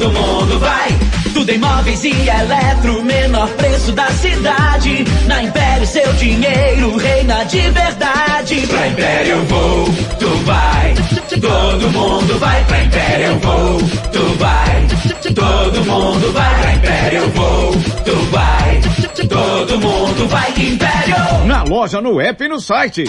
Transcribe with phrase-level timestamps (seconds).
[0.00, 0.98] todo mundo vai.
[1.34, 5.04] Tudo em móveis e eletro, menor preço da cidade.
[5.26, 8.66] Na Império seu dinheiro reina de verdade.
[8.66, 9.84] Pra Império eu vou,
[10.18, 10.94] tu vai.
[11.40, 13.78] Todo mundo vai pra Império eu vou,
[14.10, 14.86] tu vai.
[15.34, 17.72] Todo mundo vai pra Império eu vou,
[18.04, 18.80] tu vai.
[19.28, 21.46] Todo mundo vai Império.
[21.46, 23.04] Na loja, no app e no site.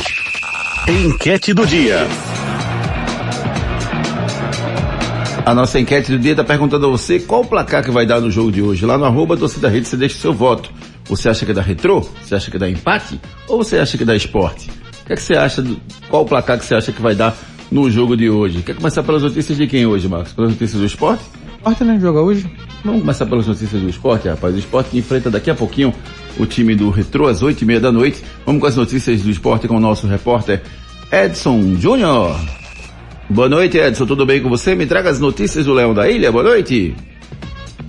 [0.87, 2.07] Enquete do dia.
[5.43, 8.21] A nossa enquete do dia está perguntando a você qual o placar que vai dar
[8.21, 8.85] no jogo de hoje.
[8.85, 10.71] Lá no arroba torcida rede você deixa o seu voto.
[11.05, 12.01] Você acha que é da retrô?
[12.21, 13.19] Você acha que é da empate?
[13.47, 14.69] Ou você acha que é da esporte?
[15.01, 15.61] O que, é que você acha?
[15.61, 17.35] Do, qual o placar que você acha que vai dar
[17.71, 18.61] no jogo de hoje?
[18.61, 20.31] Quer começar pelas notícias de quem hoje, Marcos?
[20.31, 21.23] Pelas notícias do esporte?
[21.57, 21.99] Esporte, né?
[21.99, 22.49] Joga hoje.
[22.85, 24.53] Vamos começar pelas notícias do esporte, rapaz.
[24.53, 25.91] O esporte enfrenta daqui a pouquinho
[26.37, 28.23] o time do Retrô às oito e meia da noite.
[28.45, 30.61] Vamos com as notícias do esporte com o nosso repórter
[31.11, 32.60] Edson Júnior.
[33.31, 34.05] Boa noite, Edson.
[34.05, 34.75] Tudo bem com você?
[34.75, 36.29] Me traga as notícias do Leão da Ilha.
[36.29, 36.93] Boa noite.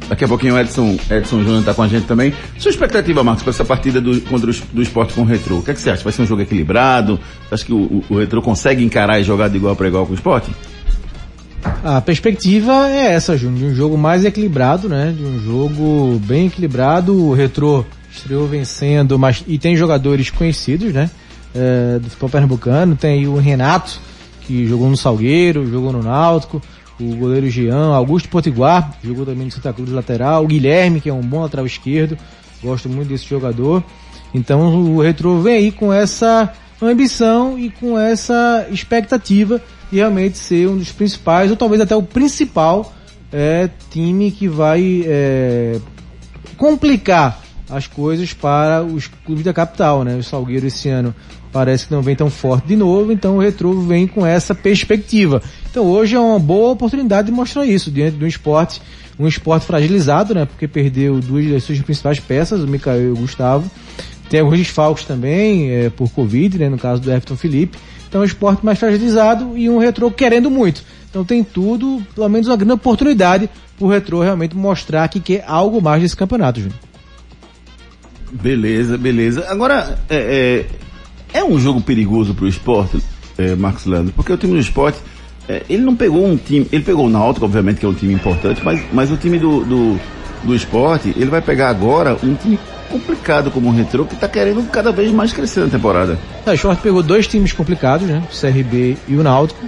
[0.08, 2.32] Daqui a pouquinho o Edson, Edson Júnior está com a gente também.
[2.58, 5.58] Sua expectativa, Marcos, para essa partida do, contra o, do esporte com o Retro?
[5.58, 6.04] O que, é que você acha?
[6.04, 7.18] Vai ser um jogo equilibrado?
[7.48, 10.06] Você acha que o, o, o Retro consegue encarar e jogar de igual para igual
[10.06, 10.48] com o esporte?
[11.82, 15.12] A perspectiva é essa, Júnior, de um jogo mais equilibrado, né?
[15.16, 17.20] De um jogo bem equilibrado.
[17.20, 21.10] O Retro estreou vencendo, mas e tem jogadores conhecidos, né?
[21.52, 22.94] É, do futebol pernambucano.
[22.94, 23.98] Tem o Renato,
[24.46, 26.60] que jogou no Salgueiro, jogou no Náutico,
[27.00, 31.12] o goleiro Jean, Augusto Potiguar, jogou também no Santa Cruz lateral, o Guilherme, que é
[31.12, 32.16] um bom lateral esquerdo,
[32.62, 33.82] gosto muito desse jogador.
[34.34, 40.68] Então o Retro vem aí com essa ambição e com essa expectativa de realmente ser
[40.68, 42.92] um dos principais, ou talvez até o principal
[43.32, 45.78] é, time que vai é,
[46.56, 47.40] complicar
[47.70, 50.16] as coisas para os clubes da capital, né?
[50.16, 51.14] O Salgueiro esse ano
[51.52, 55.42] parece que não vem tão forte de novo, então o Retro vem com essa perspectiva.
[55.70, 58.80] Então hoje é uma boa oportunidade de mostrar isso diante de um esporte,
[59.18, 60.46] um esporte fragilizado, né?
[60.46, 63.70] Porque perdeu duas das suas principais peças, o Mikael e o Gustavo.
[64.30, 66.68] Tem alguns desfalques também, é, por Covid, né?
[66.70, 67.76] No caso do Everton Felipe.
[68.08, 70.82] Então é um esporte mais fragilizado e um Retro querendo muito.
[71.08, 75.44] Então tem tudo, pelo menos uma grande oportunidade para o Retro realmente mostrar que quer
[75.46, 76.78] algo mais desse campeonato, Júnior.
[78.32, 79.46] Beleza, beleza.
[79.48, 80.66] Agora, é, é,
[81.32, 83.02] é um jogo perigoso para o esporte,
[83.38, 84.98] é, Marcos Leandro, porque o time do esporte,
[85.48, 88.14] é, ele não pegou um time, ele pegou o Náutico, obviamente, que é um time
[88.14, 90.00] importante, mas, mas o time do, do,
[90.44, 92.58] do esporte, ele vai pegar agora um time
[92.90, 96.18] complicado como o Retro, que está querendo cada vez mais crescer na temporada.
[96.44, 98.22] É, o esporte pegou dois times complicados, né?
[98.30, 99.64] O CRB e o Náutico.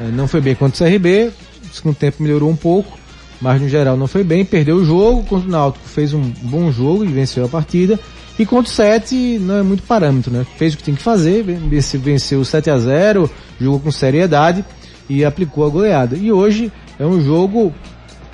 [0.00, 1.32] É, não foi bem contra o CRB,
[1.66, 3.00] no segundo tempo melhorou um pouco
[3.40, 6.70] mas no geral não foi bem, perdeu o jogo, contra o Náutico fez um bom
[6.70, 7.98] jogo e venceu a partida,
[8.40, 10.46] e contra o 7 não é muito parâmetro, né?
[10.56, 13.30] Fez o que tem que fazer, venceu 7 a 0
[13.60, 14.64] jogou com seriedade
[15.10, 16.16] e aplicou a goleada.
[16.16, 17.70] E hoje é um jogo,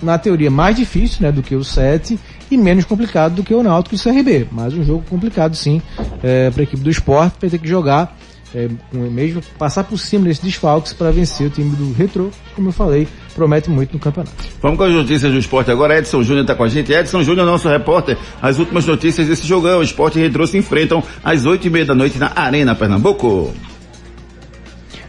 [0.01, 3.65] na teoria, mais difícil né, do que o 7 e menos complicado do que o
[3.65, 5.83] Náutico e o CRB, mas um jogo complicado sim
[6.23, 8.17] é, para a equipe do esporte, vai ter que jogar
[8.57, 12.73] é, mesmo passar por cima desses desfalques para vencer o time do Retro, como eu
[12.73, 14.33] falei, promete muito no campeonato.
[14.63, 15.99] Vamos com as notícias do esporte agora.
[15.99, 16.91] Edson Júnior está com a gente.
[16.91, 18.17] Edson Júnior, nosso repórter.
[18.41, 19.81] As últimas notícias desse jogão.
[19.81, 23.53] O esporte e Retro se enfrentam às oito e meia da noite na Arena Pernambuco.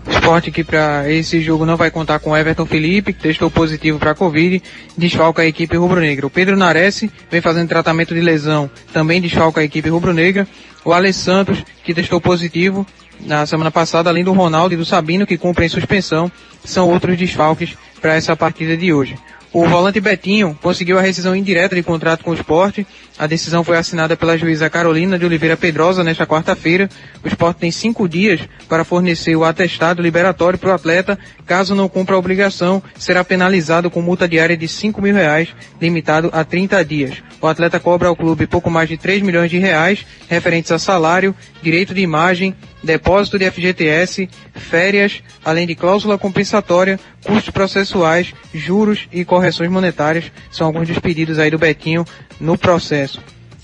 [0.09, 4.14] Esporte que para esse jogo não vai contar com Everton Felipe, que testou positivo para
[4.14, 4.62] Covid,
[4.97, 6.28] desfalca a equipe rubro-negra.
[6.28, 10.46] O Pedro Nares vem fazendo tratamento de lesão, também desfalca a equipe rubro-negra.
[10.84, 12.85] O Alessandro, Santos, que testou positivo,
[13.22, 16.31] na semana passada, além do Ronaldo e do Sabino, que cumprem suspensão,
[16.63, 19.17] são outros desfalques para essa partida de hoje.
[19.53, 22.85] O volante Betinho conseguiu a rescisão indireta de contrato com o esporte.
[23.19, 26.88] A decisão foi assinada pela juíza Carolina de Oliveira Pedrosa nesta quarta-feira.
[27.23, 31.17] O esporte tem cinco dias para fornecer o atestado liberatório para o atleta.
[31.44, 35.50] Caso não cumpra a obrigação, será penalizado com multa diária de cinco mil reais,
[35.81, 37.23] limitado a 30 dias.
[37.41, 41.35] O atleta cobra ao clube pouco mais de 3 milhões de reais, referentes a salário,
[41.61, 49.25] direito de imagem, depósito de FGTS, férias, além de cláusula compensatória, custos processuais, juros e
[49.25, 50.31] correções monetárias.
[50.52, 52.05] São alguns dos pedidos aí do Betinho
[52.40, 53.07] no processo.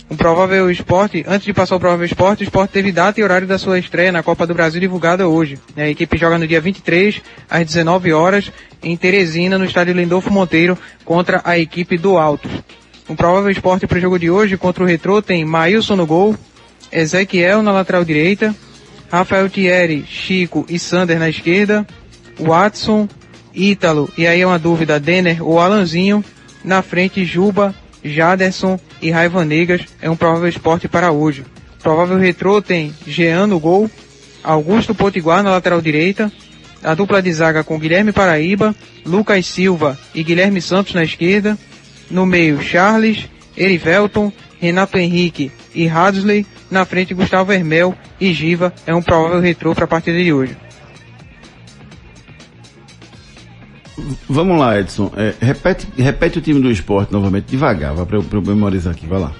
[0.09, 3.47] O provável esporte, antes de passar o provável esporte, o esporte teve data e horário
[3.47, 5.57] da sua estreia na Copa do Brasil divulgada hoje.
[5.75, 8.51] A equipe joga no dia 23, às 19 horas,
[8.83, 12.47] em Teresina, no estádio Lindolfo Monteiro, contra a equipe do Alto.
[13.07, 16.35] O provável esporte para o jogo de hoje contra o Retro tem Maílson no gol,
[16.91, 18.55] Ezequiel na lateral direita,
[19.11, 21.87] Rafael Thierry, Chico e Sander na esquerda,
[22.39, 23.07] Watson,
[23.53, 26.23] Ítalo, e aí é uma dúvida, Denner ou Alanzinho,
[26.63, 31.45] na frente Juba, Jaderson e Raiva Negas, é um provável esporte para hoje.
[31.81, 33.89] Provável retrô tem Jean no gol,
[34.43, 36.31] Augusto Potiguar na lateral direita,
[36.83, 41.57] a dupla de zaga com Guilherme Paraíba, Lucas Silva e Guilherme Santos na esquerda.
[42.11, 46.45] No meio, Charles, Erivelton, Renato Henrique e Hadley.
[46.69, 50.57] Na frente, Gustavo Vermel e Giva é um provável retrô para a partida de hoje.
[54.27, 55.11] Vamos lá, Edson.
[55.15, 59.19] É, repete, repete o time do esporte novamente, devagar, para eu, eu memorizar aqui, vai
[59.19, 59.31] lá.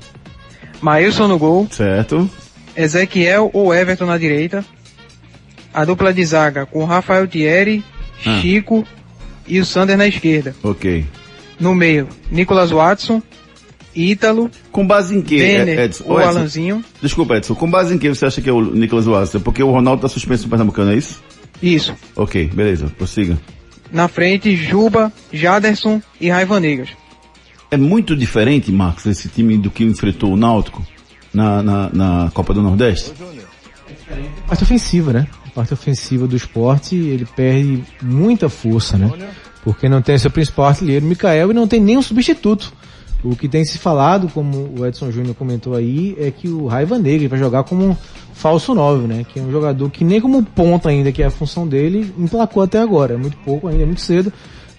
[0.82, 1.68] Maílson no gol.
[1.72, 2.30] Certo.
[2.76, 4.66] Ezequiel ou Everton na direita.
[5.74, 7.84] A dupla de zaga com Rafael Thierry,
[8.26, 8.40] ah.
[8.42, 8.86] Chico
[9.48, 10.56] e o Sander na esquerda.
[10.62, 11.06] Ok.
[11.60, 13.22] No meio, Nicolas Watson,
[13.96, 14.52] Ítalo.
[14.72, 16.04] Com base em que, Denner, Edson?
[16.08, 16.86] O Edson, Alanzinho.
[17.02, 17.56] Desculpa, Edson.
[17.56, 19.40] Com base em que você acha que é o Nicolas Watson?
[19.40, 21.24] Porque o Ronaldo está suspenso no Pernambucano, é isso?
[21.62, 21.96] Isso.
[22.16, 22.92] Ok, beleza.
[22.98, 23.38] Prossiga.
[23.94, 26.90] Na frente, Juba, Jaderson e Raiva Negras.
[27.70, 30.86] É muito diferente, Marcos, esse time do que enfrentou o Náutico
[31.32, 33.14] na, na, na Copa do Nordeste?
[34.48, 35.28] Parte ofensiva, né?
[35.46, 39.12] A parte ofensiva do esporte, ele perde muita força, né?
[39.64, 42.74] Porque não tem seu principal artilheiro, Mikael, e não tem nenhum substituto.
[43.24, 47.00] O que tem se falado, como o Edson Júnior comentou aí, é que o Raiva
[47.00, 47.98] Negra vai jogar como
[48.34, 49.26] falso 9, né?
[49.28, 52.62] Que é um jogador que nem como ponta ainda, que é a função dele, emplacou
[52.62, 53.14] até agora.
[53.14, 54.34] É muito pouco ainda, é muito cedo.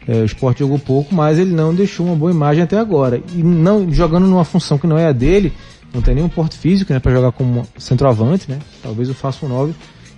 [0.06, 3.22] É, o esporte jogou pouco, mas ele não deixou uma boa imagem até agora.
[3.34, 5.50] E não jogando numa função que não é a dele,
[5.94, 8.58] não tem nenhum porte físico, né, para jogar como centroavante, né?
[8.82, 9.72] Talvez o faça um 9.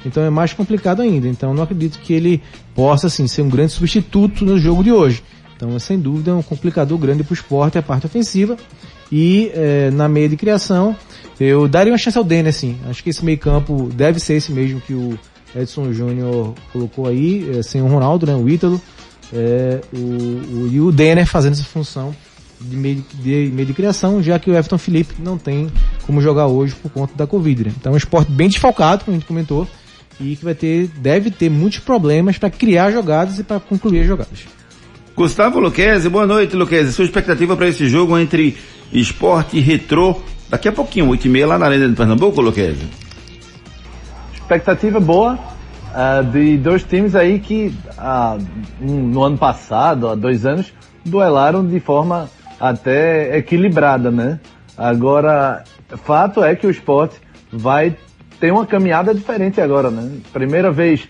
[0.05, 1.29] Então é mais complicado ainda.
[1.29, 2.43] Então não acredito que ele
[2.75, 5.23] possa assim ser um grande substituto no jogo de hoje.
[5.57, 8.57] Então, sem dúvida, é um complicador grande para o esporte, a parte ofensiva.
[9.11, 10.95] E é, na meia de criação,
[11.41, 12.77] eu daria uma chance ao Denner, assim.
[12.89, 15.19] Acho que esse meio campo deve ser esse mesmo que o
[15.55, 18.81] Edson Júnior colocou aí, é, sem o Ronaldo, né, o Ítalo,
[19.33, 22.15] é, o, o, e o Denner fazendo essa função
[22.61, 25.71] de meio de, meio de criação, já que o Everton Felipe não tem
[26.07, 27.65] como jogar hoje por conta da Covid.
[27.65, 27.73] Né?
[27.79, 29.69] Então é um esporte bem desfalcado, como a gente comentou,
[30.21, 34.07] e que vai ter, deve ter muitos problemas para criar jogadas e para concluir as
[34.07, 34.47] jogadas.
[35.17, 36.93] Gustavo Luquezzi, boa noite, Luquezzi.
[36.93, 38.55] Sua expectativa para esse jogo entre
[38.93, 42.87] esporte e retrô, daqui a pouquinho, 8 e meia, lá na Arena de Pernambuco, Luquezzi?
[44.35, 45.39] Expectativa boa
[45.95, 48.39] uh, de dois times aí que uh,
[48.79, 50.71] no ano passado, há dois anos,
[51.03, 52.29] duelaram de forma
[52.61, 54.39] até equilibrada, né?
[54.77, 55.65] Agora,
[56.05, 57.17] fato é que o esporte
[57.51, 57.97] vai
[58.39, 60.19] ter uma caminhada diferente agora, né?
[60.31, 61.09] Primeira vez,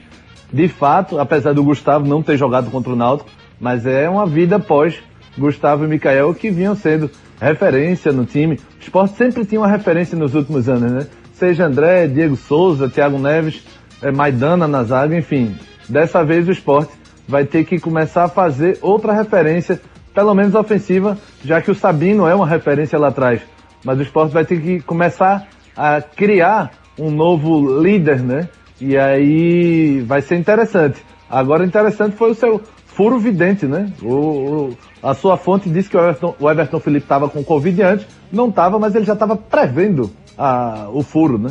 [0.53, 3.29] de fato, apesar do Gustavo não ter jogado contra o Náutico,
[3.61, 4.99] mas é uma vida pós
[5.39, 7.11] Gustavo e Mikael que vinham sendo
[7.41, 8.57] referência no time.
[8.57, 11.07] O esporte sempre tinha uma referência nos últimos anos, né?
[11.35, 13.63] Seja André, Diego Souza, Thiago Neves,
[14.03, 15.55] é, Maidana na zaga, enfim.
[15.89, 16.93] Dessa vez o esporte
[17.29, 19.81] vai ter que começar a fazer outra referência,
[20.15, 23.43] pelo menos ofensiva, já que o Sabino é uma referência lá atrás.
[23.85, 28.49] Mas o esporte vai ter que começar a criar um novo líder, né?
[28.81, 31.05] E aí vai ser interessante.
[31.29, 32.63] Agora interessante foi o seu
[32.97, 33.93] furo vidente, né?
[34.03, 37.83] O, o, a sua fonte disse que o Everton, o Everton Felipe estava com Covid
[37.83, 41.51] antes, não estava, mas ele já estava prevendo a, o furo, né?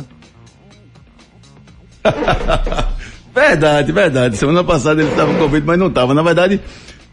[3.32, 4.36] verdade, verdade.
[4.36, 6.12] Semana passada ele estava com Covid, mas não estava.
[6.12, 6.60] Na verdade,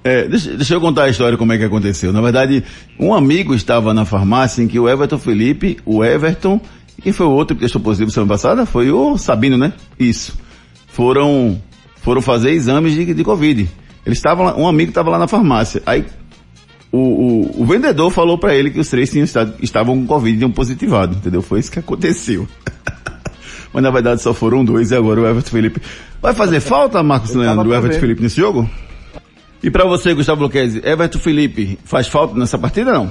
[0.03, 2.11] é, deixa, deixa, eu contar a história como é que aconteceu.
[2.11, 2.63] Na verdade,
[2.99, 6.59] um amigo estava na farmácia em que o Everton Felipe, o Everton,
[6.97, 8.65] e quem foi o outro que testou positivo semana passada?
[8.65, 9.73] Foi o Sabino, né?
[9.99, 10.35] Isso.
[10.87, 11.61] Foram,
[11.97, 13.69] foram fazer exames de, de Covid.
[14.05, 15.81] Eles estavam um amigo estava lá na farmácia.
[15.85, 16.05] Aí
[16.91, 20.35] o, o, o vendedor falou para ele que os três tinham estado, estavam com Covid
[20.35, 21.41] e tinham positivado, entendeu?
[21.41, 22.47] Foi isso que aconteceu.
[23.73, 25.81] Mas na verdade só foram dois e agora o Everton Felipe.
[26.21, 28.69] Vai fazer falta, Marcos Leandro, o Everton Felipe nesse jogo?
[29.63, 33.09] E para você, Gustavo Luquezzi, Everton Felipe faz falta nessa partida não?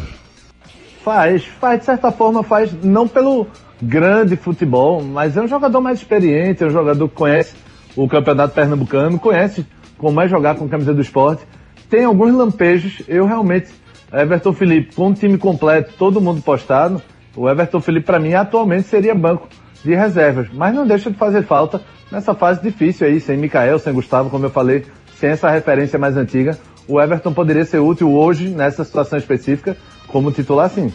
[1.03, 3.49] Faz, faz de certa forma, faz não pelo
[3.83, 7.55] grande futebol, mas é um jogador mais experiente, é um jogador que conhece
[7.97, 9.67] o campeonato pernambucano, conhece
[9.99, 11.43] como é jogar com a camisa do esporte.
[11.89, 13.71] Tem alguns lampejos, eu realmente,
[14.13, 17.03] Everton Felipe, com o time completo, todo mundo postado,
[17.37, 19.49] o Everton Felipe para mim atualmente seria banco
[19.85, 21.81] de reservas, mas não deixa de fazer falta
[22.11, 24.85] nessa fase difícil aí, sem Mikael, sem Gustavo, como eu falei,
[25.17, 26.59] sem essa referência mais antiga.
[26.87, 29.77] O Everton poderia ser útil hoje, nessa situação específica,
[30.09, 30.93] como titular sim.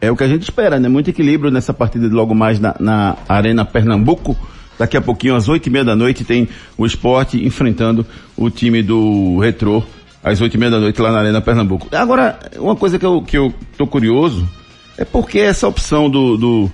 [0.00, 0.88] É o que a gente espera, né?
[0.88, 4.36] Muito equilíbrio nessa partida de logo mais na, na Arena Pernambuco.
[4.80, 8.82] Daqui a pouquinho, às oito e meia da noite, tem o esporte enfrentando o time
[8.82, 9.82] do Retrô,
[10.24, 11.86] às oito e meia da noite, lá na Arena Pernambuco.
[11.94, 14.48] Agora, uma coisa que eu, que eu tô curioso
[14.96, 16.72] é porque essa opção do, do,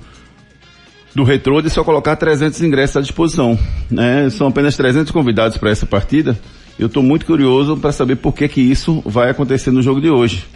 [1.17, 3.59] do Retrô de só colocar 300 ingressos à disposição.
[3.91, 4.31] Né?
[4.31, 6.39] São apenas 300 convidados para essa partida.
[6.79, 10.11] Eu estou muito curioso para saber por que que isso vai acontecer no jogo de
[10.11, 10.47] hoje.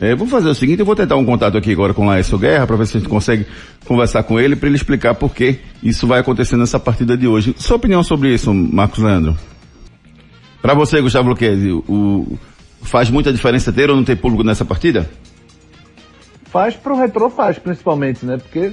[0.00, 2.38] É, vamos fazer o seguinte, eu vou tentar um contato aqui agora com o Laércio
[2.38, 3.44] Guerra para ver se a gente consegue
[3.84, 7.52] conversar com ele para ele explicar por que isso vai acontecer nessa partida de hoje.
[7.58, 9.36] Sua opinião sobre isso, Marcos Leandro?
[10.62, 12.38] Para você, Gustavo Luquezzi, o,
[12.82, 15.10] faz muita diferença ter ou não ter público nessa partida?
[16.44, 18.36] Faz pro retrô, faz principalmente, né?
[18.36, 18.72] Porque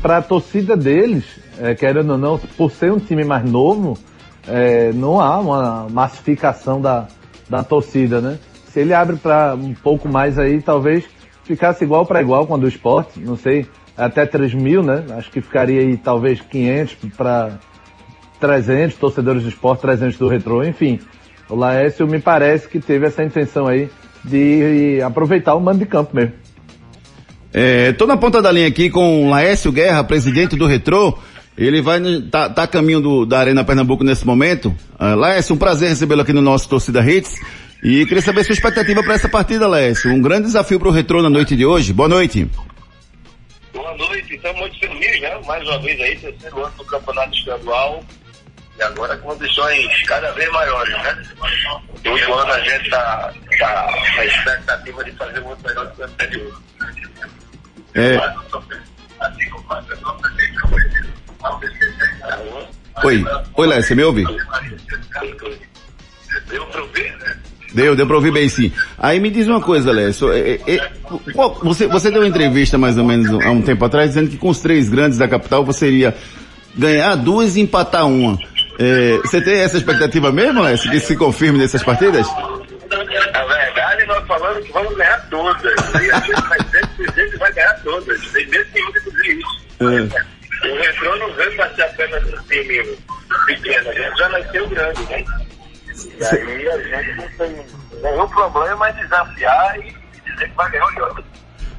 [0.00, 1.24] para a torcida deles,
[1.58, 3.98] é, querendo ou não, por ser um time mais novo,
[4.46, 7.08] é, não há uma massificação da,
[7.48, 8.38] da torcida, né?
[8.72, 11.04] Se ele abre para um pouco mais aí, talvez
[11.44, 15.04] ficasse igual para igual quando o esporte, não sei, até 3 mil, né?
[15.10, 17.58] Acho que ficaria aí talvez 500 para
[18.38, 21.00] 300 torcedores do esporte, 300 do retrô, enfim.
[21.48, 23.90] O Laércio me parece que teve essa intenção aí
[24.24, 26.34] de aproveitar o mando de campo mesmo.
[27.52, 31.18] É, tô na ponta da linha aqui com o Laércio Guerra, presidente do Retrô.
[31.58, 32.00] Ele vai
[32.30, 34.68] tá, tá a caminho do, da Arena Pernambuco nesse momento.
[34.98, 37.34] Uh, Laércio, um prazer recebê-lo aqui no nosso Torcida Hits.
[37.82, 40.12] E queria saber sua expectativa para essa partida, Laércio.
[40.12, 41.94] Um grande desafio para o Retrô na noite de hoje.
[41.94, 42.48] Boa noite.
[43.72, 45.40] Boa noite, estamos muito felizes, né?
[45.46, 48.04] Mais uma vez aí, terceiro ano do Campeonato Estadual.
[48.78, 51.22] E agora com condições cada vez maiores, né?
[52.06, 56.04] Outro ano a gente está tá, tá, expectativa de fazer muito melhor do que o
[56.04, 56.62] anterior.
[57.94, 58.16] É.
[63.04, 64.24] Oi, oi Léo, você me ouve?
[66.46, 67.39] Deu para ouvir, né?
[67.72, 68.72] Deu, deu pra ouvir bem sim.
[68.98, 70.90] Aí me diz uma coisa, Lécio, é, é, é
[71.62, 74.48] você, você deu uma entrevista mais ou menos há um tempo atrás dizendo que com
[74.48, 76.14] os três grandes da capital você iria
[76.74, 78.38] ganhar duas e empatar uma.
[78.78, 82.26] É, você tem essa expectativa mesmo, Lécio, que se confirme nessas partidas?
[82.88, 85.94] Na verdade, nós falamos que vamos ganhar todas.
[85.94, 86.58] E a gente vai
[87.04, 88.20] sempre vai ganhar todas.
[88.32, 89.60] Tem medo nenhum de dizer isso.
[90.62, 92.98] O retrô não veio para ser apenas um time
[93.46, 95.24] pequeno, a gente já nasceu grande, né?
[96.20, 97.66] E aí a gente não tem
[98.02, 101.24] nenhum problema em desafiar e dizer que vai ganhar o jogo.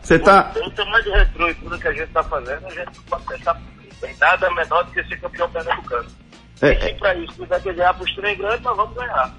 [0.02, 0.52] Você tá.
[0.56, 3.26] O tamanho do retrô e tudo que a gente está fazendo, a gente não pode
[3.26, 3.62] pensar
[4.04, 6.10] em nada menor do que ser campeão pernambucano.
[6.62, 9.32] É, e se para isso quiser ganhar para os três grandes, nós vamos ganhar.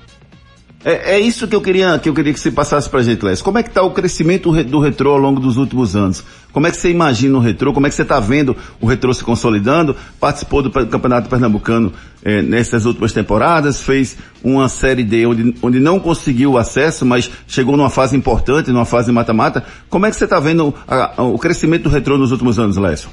[0.84, 3.24] É, é, isso que eu queria que eu queria que você passasse para a gente,
[3.24, 3.40] Les.
[3.40, 6.24] Como é que está o crescimento do retrô ao longo dos últimos anos?
[6.52, 7.72] Como é que você imagina o retrô?
[7.72, 9.94] Como é que você está vendo o retrô se consolidando?
[10.18, 11.92] Participou do Campeonato Pernambucano
[12.24, 17.30] é, nessas últimas temporadas, fez uma série D onde, onde não conseguiu o acesso, mas
[17.46, 19.64] chegou numa fase importante, numa fase mata-mata.
[19.88, 22.76] Como é que você está vendo a, a, o crescimento do retrô nos últimos anos,
[22.76, 23.08] Lécio?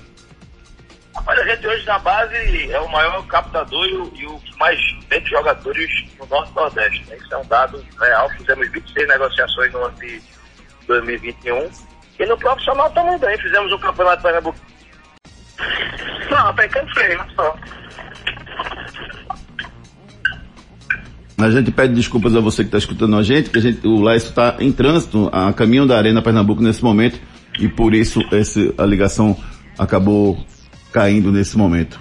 [1.89, 4.79] Na base é o maior captador e o, e o mais
[5.10, 7.03] tem jogadores no Norte Nordeste.
[7.10, 7.17] Né?
[7.17, 8.29] Isso é um dado real.
[8.38, 10.22] Fizemos 26 negociações no ano de
[10.86, 11.67] 2021.
[12.19, 13.36] E no profissional também bem.
[13.39, 14.60] Fizemos um campeonato Pernambuco.
[16.29, 17.55] Não, até cansei, só.
[21.39, 24.00] A gente pede desculpas a você que está escutando a gente, que a gente, o
[24.00, 27.19] Laício está em trânsito a caminho da Arena Pernambuco nesse momento
[27.58, 29.36] e por isso esse, a ligação
[29.77, 30.38] acabou
[30.91, 32.00] caindo nesse momento.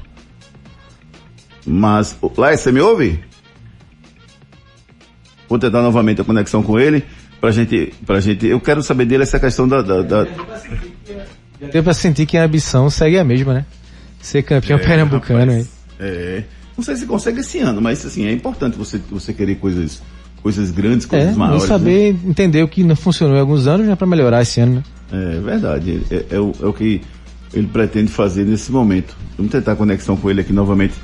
[1.66, 3.21] Mas, lá você me ouve?
[5.49, 7.04] Vou tentar novamente a conexão com ele,
[7.40, 10.26] pra gente, pra gente, eu quero saber dele essa questão da, da, da...
[11.73, 13.66] Deu pra sentir que a ambição segue a mesma, né?
[14.21, 15.68] Ser campeão é, pernambucano, rapaz,
[15.99, 16.45] É.
[16.76, 20.00] Não sei se consegue esse ano, mas assim, é importante você, você querer coisas,
[20.42, 21.64] coisas grandes, coisas é, maiores.
[21.64, 22.21] E saber né?
[22.25, 24.83] entender o que não funcionou em alguns anos, já para melhorar esse ano, né?
[25.11, 26.02] É verdade.
[26.11, 27.00] É, é, o, é o que
[27.52, 29.17] ele pretende fazer nesse momento.
[29.37, 30.95] Vamos tentar a conexão com ele aqui novamente.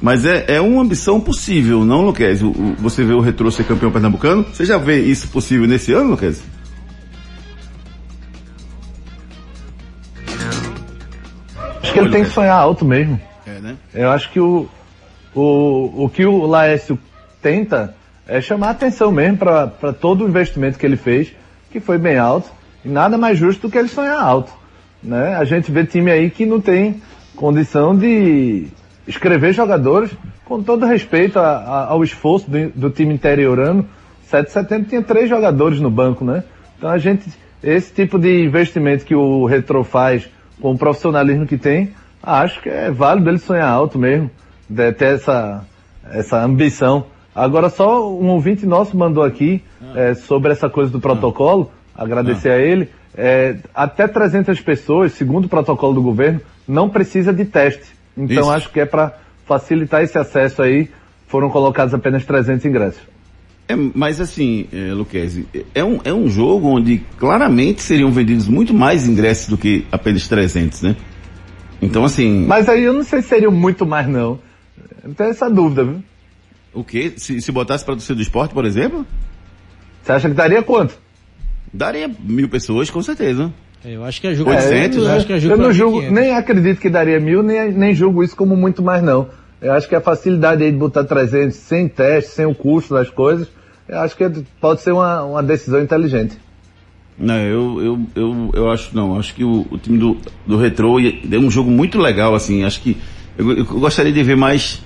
[0.00, 2.40] Mas é, é uma ambição possível, não, Luquez?
[2.78, 4.44] Você vê o Retro ser campeão pernambucano?
[4.44, 6.40] Você já vê isso possível nesse ano, Luquez?
[11.82, 13.20] Acho que ele tem que sonhar alto mesmo.
[13.44, 13.76] É, né?
[13.92, 14.68] Eu acho que o,
[15.34, 16.96] o, o que o Laércio
[17.42, 17.94] tenta
[18.26, 21.32] é chamar atenção mesmo para todo o investimento que ele fez,
[21.72, 22.50] que foi bem alto,
[22.84, 24.52] e nada mais justo do que ele sonhar alto.
[25.02, 25.34] Né?
[25.36, 27.00] A gente vê time aí que não tem
[27.36, 28.66] condição de
[29.06, 30.10] escrever jogadores,
[30.44, 33.86] com todo respeito a, a, ao esforço do, do, time interiorano.
[34.24, 36.44] 7 de setembro tinha três jogadores no banco, né?
[36.76, 37.28] Então a gente,
[37.62, 40.28] esse tipo de investimento que o Retro faz
[40.60, 44.30] com o profissionalismo que tem, acho que é válido ele sonhar alto mesmo,
[44.68, 45.64] de ter essa,
[46.10, 47.06] essa ambição.
[47.34, 49.92] Agora só um ouvinte nosso mandou aqui ah.
[49.94, 52.54] é, sobre essa coisa do protocolo, agradecer ah.
[52.54, 52.90] a ele.
[53.20, 57.82] É, até 300 pessoas, segundo o protocolo do governo, não precisa de teste.
[58.16, 58.50] Então Isso.
[58.52, 60.88] acho que é para facilitar esse acesso aí,
[61.26, 63.02] foram colocados apenas 300 ingressos.
[63.66, 68.72] É, mas assim, é, Luquezzi, é um, é um jogo onde claramente seriam vendidos muito
[68.72, 70.96] mais ingressos do que apenas 300, né?
[71.82, 72.46] Então assim...
[72.46, 74.38] Mas aí eu não sei se seriam muito mais não.
[75.02, 76.02] Não tenho essa dúvida, viu?
[76.72, 77.14] O quê?
[77.16, 79.04] Se, se botasse para torcida do esporte, por exemplo?
[80.04, 81.07] Você acha que daria quanto?
[81.72, 83.52] Daria mil pessoas, com certeza.
[83.84, 85.72] É, eu acho que é jogo 800, é, eu, acho que é jogo eu não
[85.72, 89.28] julgo, nem acredito que daria mil, nem, nem julgo isso como muito mais não.
[89.60, 93.10] Eu acho que a facilidade aí de botar 300 sem teste, sem o custo das
[93.10, 93.48] coisas,
[93.88, 94.28] eu acho que
[94.60, 96.36] pode ser uma, uma decisão inteligente.
[97.18, 99.18] Não, eu, eu, eu, eu acho não.
[99.18, 102.62] Acho que o, o time do, do Retro deu um jogo muito legal, assim.
[102.62, 102.96] Acho que
[103.36, 104.84] eu, eu gostaria de ver mais,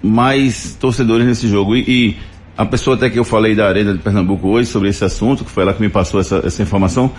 [0.00, 1.74] mais torcedores nesse jogo.
[1.74, 2.16] E, e,
[2.56, 5.50] a pessoa até que eu falei da Arena de Pernambuco hoje sobre esse assunto, que
[5.50, 7.10] foi ela que me passou essa, essa informação,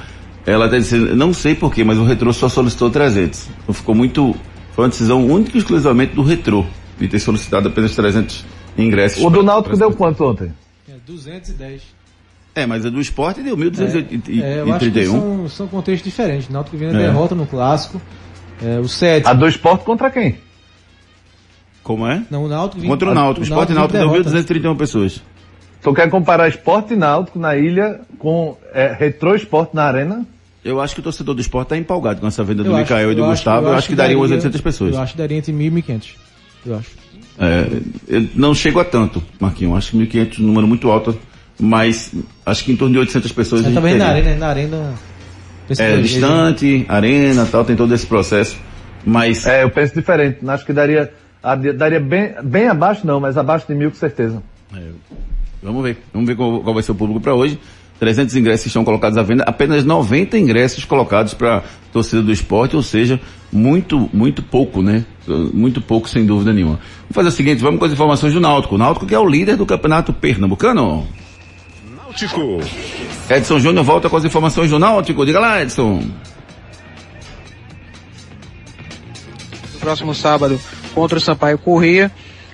[0.46, 3.50] ela até disse, não sei porquê, mas o Retro só solicitou 300.
[3.63, 4.36] Então ficou muito,
[4.74, 6.65] foi uma decisão única e exclusivamente do Retro
[6.98, 8.46] de ter solicitado apenas 300
[8.77, 9.24] ingressos.
[9.24, 10.54] O do Náutico deu quanto ontem?
[10.88, 11.82] É, 210.
[12.54, 14.42] É, mas a do esporte deu 1.231.
[14.42, 16.48] É, eu acho que são, são contextos diferentes.
[16.48, 16.98] Náutico vem a É.
[16.98, 18.01] derrota no clássico.
[18.63, 19.27] É, o 7.
[19.27, 20.38] A do esporte contra quem?
[21.86, 22.24] Como é?
[22.32, 23.42] Não, o Náutico Contra o Náutico.
[23.42, 24.30] O esporte Náutico deu derrota.
[24.32, 25.22] 1.231 pessoas.
[25.84, 30.25] Tu quer comparar esporte náutico na ilha com é, retrô esporte na arena?
[30.63, 32.82] Eu acho que o torcedor do esporte está empolgado com essa venda do Eu acho-
[32.86, 33.68] Micael e do eu acho- Gustavo.
[33.68, 34.96] Eu acho, que daria umas 800 pessoas.
[34.96, 36.15] Eu acho que daria entre 1.000 e 1.500.
[36.65, 36.89] Eu acho.
[37.38, 37.68] É,
[38.08, 39.77] eu não chego a tanto, Marquinhos.
[39.77, 41.15] Acho que 1.500 é um número muito alto,
[41.60, 42.12] mas
[42.44, 44.94] acho que em torno de 800 pessoas a Mas gente também na arena, na arena.
[45.77, 48.58] É distante, arena tal, tem todo esse processo.
[49.06, 50.39] Mas É, eu penso diferente.
[50.48, 51.13] Acho que daria,
[51.53, 54.41] daria bem, bem abaixo não, mas abaixo de mil com certeza.
[55.61, 55.97] vamos ver.
[56.11, 57.59] Vamos ver qual, qual vai ser o público para hoje.
[57.99, 62.83] 300 ingressos estão colocados à venda, apenas 90 ingressos colocados para torcida do esporte, ou
[62.83, 63.21] seja,
[63.51, 65.05] muito, muito pouco, né?
[65.53, 66.79] Muito pouco, sem dúvida nenhuma.
[67.03, 68.75] Vamos fazer o seguinte, vamos com as informações do Náutico.
[68.75, 71.07] O Náutico que é o líder do campeonato pernambucano.
[71.95, 72.59] Náutico.
[73.29, 75.25] Edson Júnior volta com as informações do Náutico.
[75.25, 76.03] Diga lá, Edson.
[79.75, 80.59] no próximo sábado
[80.95, 82.09] contra o Sampaio Corrêa.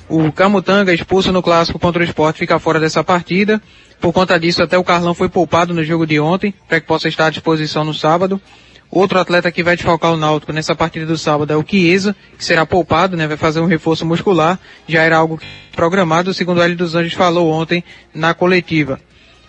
[0.10, 3.62] O Camutanga, expulso no clássico contra o esporte, fica fora dessa partida.
[4.01, 7.07] Por conta disso, até o Carlão foi poupado no jogo de ontem, para que possa
[7.07, 8.41] estar à disposição no sábado.
[8.89, 12.43] Outro atleta que vai desfalcar o Náutico nessa partida do sábado é o Chiesa, que
[12.43, 13.25] será poupado, né?
[13.25, 14.60] Vai fazer um reforço muscular.
[14.86, 15.39] Já era algo
[15.74, 17.81] programado, segundo o Hélio dos Anjos falou ontem
[18.13, 19.00] na coletiva.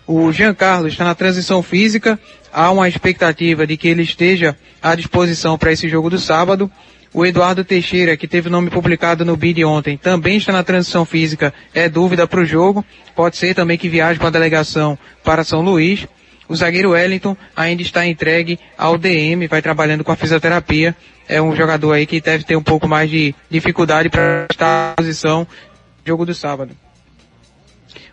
[0.06, 2.20] O Jean Carlos está na transição física.
[2.52, 6.70] Há uma expectativa de que ele esteja à disposição para esse jogo do sábado.
[7.14, 11.04] O Eduardo Teixeira, que teve o nome publicado no BID ontem, também está na transição
[11.04, 11.52] física.
[11.74, 12.82] É dúvida para o jogo.
[13.14, 16.06] Pode ser também que viaje com a delegação para São Luís.
[16.48, 20.96] O zagueiro Wellington ainda está entregue ao DM, vai trabalhando com a fisioterapia.
[21.28, 24.94] É um jogador aí que deve ter um pouco mais de dificuldade para estar à
[24.94, 26.74] posição no jogo do sábado.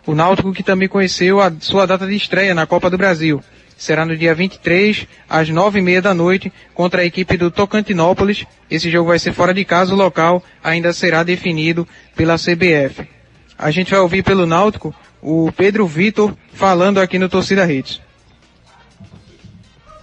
[0.06, 3.42] O Náutico que também conheceu a sua data de estreia na Copa do Brasil.
[3.80, 8.44] Será no dia 23, às nove e meia da noite, contra a equipe do Tocantinópolis.
[8.70, 13.08] Esse jogo vai ser fora de casa, o local ainda será definido pela CBF.
[13.58, 18.02] A gente vai ouvir pelo Náutico o Pedro Vitor falando aqui no Torcida Hits.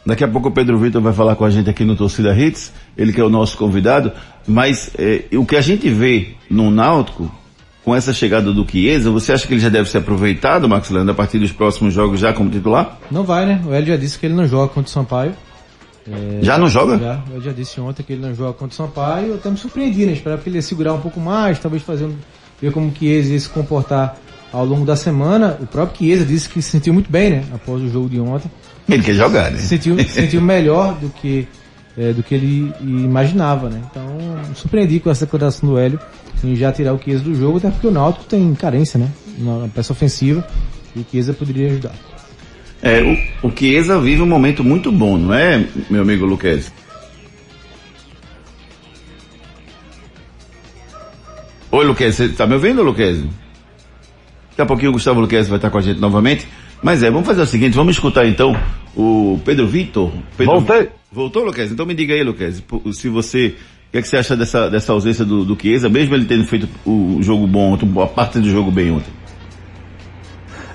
[0.04, 2.74] Daqui a pouco o Pedro Vitor vai falar com a gente aqui no Torcida Hits,
[2.98, 4.12] ele que é o nosso convidado,
[4.48, 7.32] mas eh, o que a gente vê no Náutico,
[7.88, 11.14] com essa chegada do Chiesa, você acha que ele já deve ser aproveitado, Max Leandro,
[11.14, 13.00] a partir dos próximos jogos já como titular?
[13.10, 13.62] Não vai, né?
[13.66, 15.32] O Hélio já disse que ele não joga contra o Sampaio.
[16.42, 16.98] Já não joga?
[16.98, 19.28] Já, eu já disse ontem que ele não joga contra o Sampaio.
[19.28, 20.12] Eu até me surpreendi, né?
[20.12, 22.16] Esperava que ele ia segurar um pouco mais, talvez fazer um,
[22.62, 24.18] ver como o Chiesa ia se comportar
[24.52, 25.58] ao longo da semana.
[25.62, 27.46] O próprio Chiesa disse que se sentiu muito bem, né?
[27.54, 28.52] Após o jogo de ontem.
[28.90, 29.60] Ele quer jogar, né?
[29.60, 31.48] Se sentiu, se sentiu melhor do que,
[31.98, 33.82] é, do que ele imaginava, né?
[33.90, 34.06] Então,
[34.48, 36.00] me surpreendi com essa declaração do Hélio
[36.44, 39.10] em já tirar o Chiesa do jogo, até porque o Náutico tem carência, né?
[39.40, 40.48] Na peça ofensiva
[40.96, 41.94] e o Chiesa poderia ajudar.
[42.82, 46.72] É, o, o Chiesa vive um momento muito bom, não é, meu amigo Luquez?
[51.72, 53.20] Oi, Luquez, você tá me ouvindo, Luquez?
[54.52, 56.48] Daqui a pouquinho o Gustavo Luquez vai estar com a gente novamente.
[56.82, 58.56] Mas é, vamos fazer o seguinte, vamos escutar então
[58.96, 60.12] o Pedro Vitor.
[60.38, 60.60] Pedro...
[60.60, 60.97] Voltei.
[61.18, 61.72] Voltou, Luquez?
[61.72, 63.56] Então me diga aí, Luquez, se você...
[63.88, 66.46] O que, é que você acha dessa, dessa ausência do, do Chiesa, mesmo ele tendo
[66.46, 69.12] feito o jogo bom ontem, a parte do jogo bem ontem?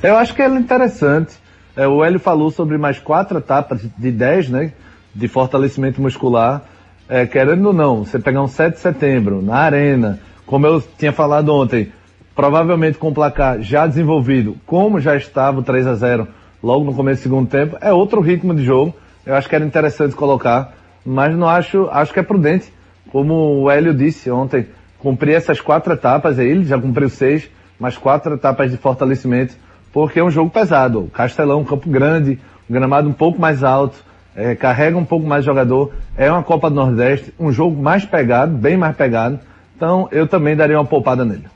[0.03, 1.35] Eu acho que é interessante.
[1.77, 4.73] É, o Hélio falou sobre mais quatro etapas de 10, né?
[5.15, 6.65] De fortalecimento muscular.
[7.09, 11.13] É, querendo ou não, você pegar um 7 de setembro na arena, como eu tinha
[11.13, 11.93] falado ontem,
[12.35, 16.27] provavelmente com o placar já desenvolvido, como já estava o 3 a 0
[16.61, 18.93] logo no começo do segundo tempo, é outro ritmo de jogo.
[19.25, 22.73] Eu acho que era interessante colocar, mas não acho, acho que é prudente.
[23.11, 24.67] Como o Hélio disse ontem,
[24.99, 29.55] cumprir essas quatro etapas, ele já cumpriu seis, mas quatro etapas de fortalecimento,
[29.93, 31.11] porque é um jogo pesado.
[31.13, 33.97] Castelão, campo grande, um gramado um pouco mais alto,
[34.35, 38.55] é, carrega um pouco mais jogador, é uma Copa do Nordeste, um jogo mais pegado,
[38.55, 39.39] bem mais pegado.
[39.77, 41.47] Então eu também daria uma poupada nele.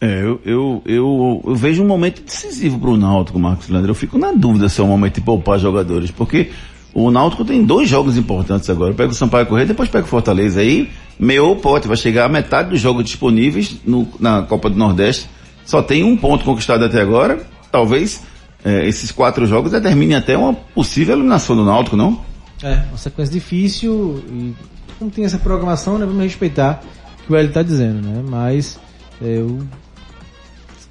[0.00, 3.90] É, eu, eu, eu, eu vejo um momento decisivo para o Náutico, Marcos Leandro.
[3.90, 6.50] Eu fico na dúvida se é o momento de poupar jogadores, porque
[6.98, 8.94] O Náutico tem dois jogos importantes agora.
[8.94, 10.60] Pega o Sampaio Correia, depois pega o Fortaleza.
[10.60, 10.88] Aí,
[11.20, 15.28] o pote, vai chegar a metade dos jogos disponíveis no, na Copa do Nordeste.
[15.66, 17.46] Só tem um ponto conquistado até agora.
[17.70, 18.22] Talvez
[18.64, 22.24] é, esses quatro jogos determinem até uma possível eliminação do Náutico, não?
[22.62, 24.54] É, uma sequência difícil e
[24.98, 26.82] como tem essa programação, né, vamos respeitar
[27.22, 28.24] o que o Hélio está dizendo, né?
[28.26, 28.80] Mas
[29.20, 29.58] é, eu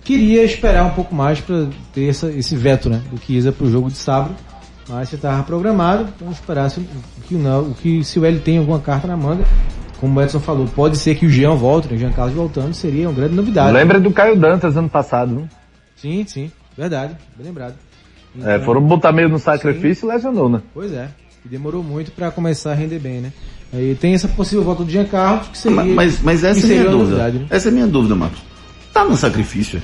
[0.05, 3.69] queria esperar um pouco mais para ter essa, esse veto, né, do Kiesa para o
[3.69, 4.35] jogo de sábado.
[4.87, 6.87] Mas se estava programado, vamos esperar se, o
[7.27, 9.43] que não, o que se o Hélio tem alguma carta na manga.
[9.99, 11.95] Como o Edson falou, pode ser que o Jean volte, né?
[11.95, 13.73] o Jean Carlos voltando, seria uma grande novidade.
[13.73, 15.49] Lembra do Caio Dantas ano passado, né?
[15.95, 17.73] Sim, sim, verdade, bem lembrado.
[18.35, 20.07] Então, é, foram botar meio no sacrifício sim.
[20.07, 20.61] e lesionou, né?
[20.73, 21.09] Pois é.
[21.43, 23.31] E demorou muito para começar a render bem, né?
[23.73, 25.83] Aí tem essa possível volta do Jean Carlos, que seria.
[25.83, 26.97] Mas, mas essa é a minha dúvida.
[26.97, 27.45] Novidade, né?
[27.49, 28.41] Essa é a minha dúvida, Marcos.
[28.93, 29.81] Tá no sacrifício?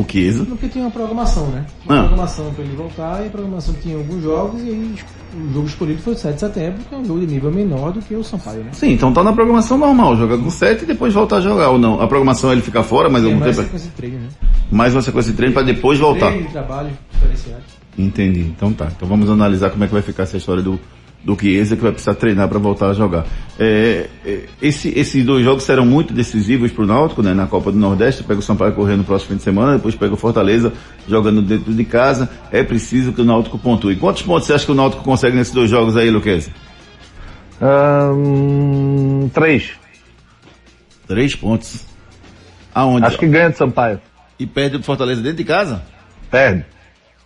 [0.00, 0.44] O Chiesa?
[0.44, 1.66] Porque tinha uma programação, né?
[1.84, 2.00] Uma ah.
[2.00, 4.94] programação para ele voltar e a programação tinha alguns jogos e aí
[5.34, 7.92] o jogo escolhido foi o 7 de setembro, que é um jogo de nível menor
[7.92, 8.70] do que o Sampaio, né?
[8.72, 11.78] Sim, então tá na programação normal, jogar com 7 e depois voltar a jogar, ou
[11.78, 12.00] não?
[12.00, 13.68] A programação ele fica fora, mas Sim, algum mais tempo.
[13.70, 14.28] Mais uma sequência de treino, né?
[14.70, 16.28] Mais uma sequência de treino para depois voltar.
[16.28, 17.62] Treino de trabalho diferenciado.
[17.98, 18.40] Entendi.
[18.40, 18.88] Então tá.
[18.96, 20.80] Então vamos analisar como é que vai ficar essa história do,
[21.22, 23.26] do Chiesa, que vai precisar treinar para voltar a jogar.
[23.58, 27.34] É, é, esse, esses dois jogos serão muito decisivos para o Náutico, né?
[27.34, 30.14] Na Copa do Nordeste, pega o Sampaio correndo no próximo fim de semana, depois pega
[30.14, 30.72] o Fortaleza
[31.06, 32.28] jogando dentro de casa.
[32.50, 33.96] É preciso que o Náutico pontue.
[33.96, 36.50] Quantos pontos você acha que o Náutico consegue nesses dois jogos aí, Luquez?
[37.60, 39.72] Um, três.
[41.06, 41.84] Três pontos.
[42.74, 43.04] Aonde?
[43.04, 44.00] Acho que ganha de Sampaio.
[44.38, 45.82] E perde o Fortaleza dentro de casa?
[46.30, 46.64] Perde.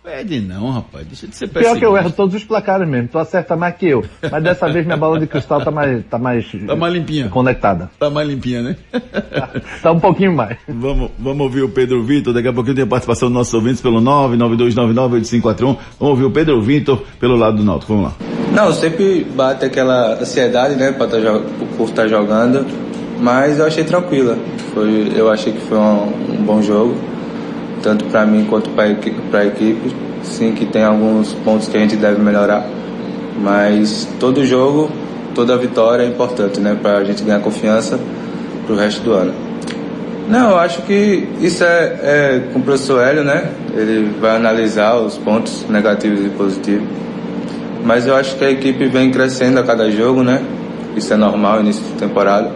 [0.05, 1.07] Pede não, rapaz.
[1.07, 1.71] Deixa de ser pessimista.
[1.71, 3.07] Pior que eu erro todos os placares mesmo.
[3.07, 4.05] Tu acerta mais que eu.
[4.31, 7.27] Mas dessa vez minha bola de cristal tá mais, tá mais, tá mais limpinha.
[7.27, 7.89] Conectada.
[7.97, 8.75] Tá mais limpinha, né?
[8.91, 9.49] Tá,
[9.81, 10.57] tá um pouquinho mais.
[10.67, 12.35] Vamos, vamos ouvir o Pedro Vitor.
[12.35, 15.57] Daqui a pouquinho tem a participação dos nossos ouvintes pelo 992998541.
[15.57, 17.95] Vamos ouvir o Pedro Vitor pelo lado do Náutico.
[17.95, 18.15] Vamos lá.
[18.51, 21.17] Não, sempre bate aquela ansiedade, né, pra tá,
[21.77, 22.63] por estar tá jogando.
[23.19, 24.37] Mas eu achei tranquila.
[24.71, 26.95] Foi, eu achei que foi um, um bom jogo
[27.85, 29.95] tanto para mim quanto para a equipe.
[30.23, 32.65] Sim, que tem alguns pontos que a gente deve melhorar,
[33.39, 34.89] mas todo jogo,
[35.35, 37.99] toda vitória é importante, né, para a gente ganhar confiança
[38.65, 39.33] para o resto do ano.
[40.27, 43.51] Não, eu acho que isso é, é com o professor Hélio, né?
[43.75, 46.87] Ele vai analisar os pontos negativos e positivos.
[47.83, 50.41] Mas eu acho que a equipe vem crescendo a cada jogo, né?
[50.95, 52.51] Isso é normal, início de temporada.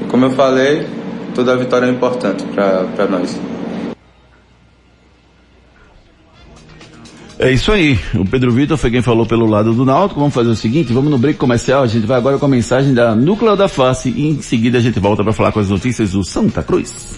[0.00, 0.86] E como eu falei,
[1.34, 3.38] toda vitória é importante para nós.
[7.38, 7.98] É isso aí.
[8.14, 10.18] O Pedro Vitor foi quem falou pelo lado do Náutico.
[10.18, 11.82] Vamos fazer o seguinte, vamos no break comercial.
[11.82, 14.80] A gente vai agora com a mensagem da Núcleo da Face e em seguida a
[14.80, 17.17] gente volta para falar com as notícias do Santa Cruz.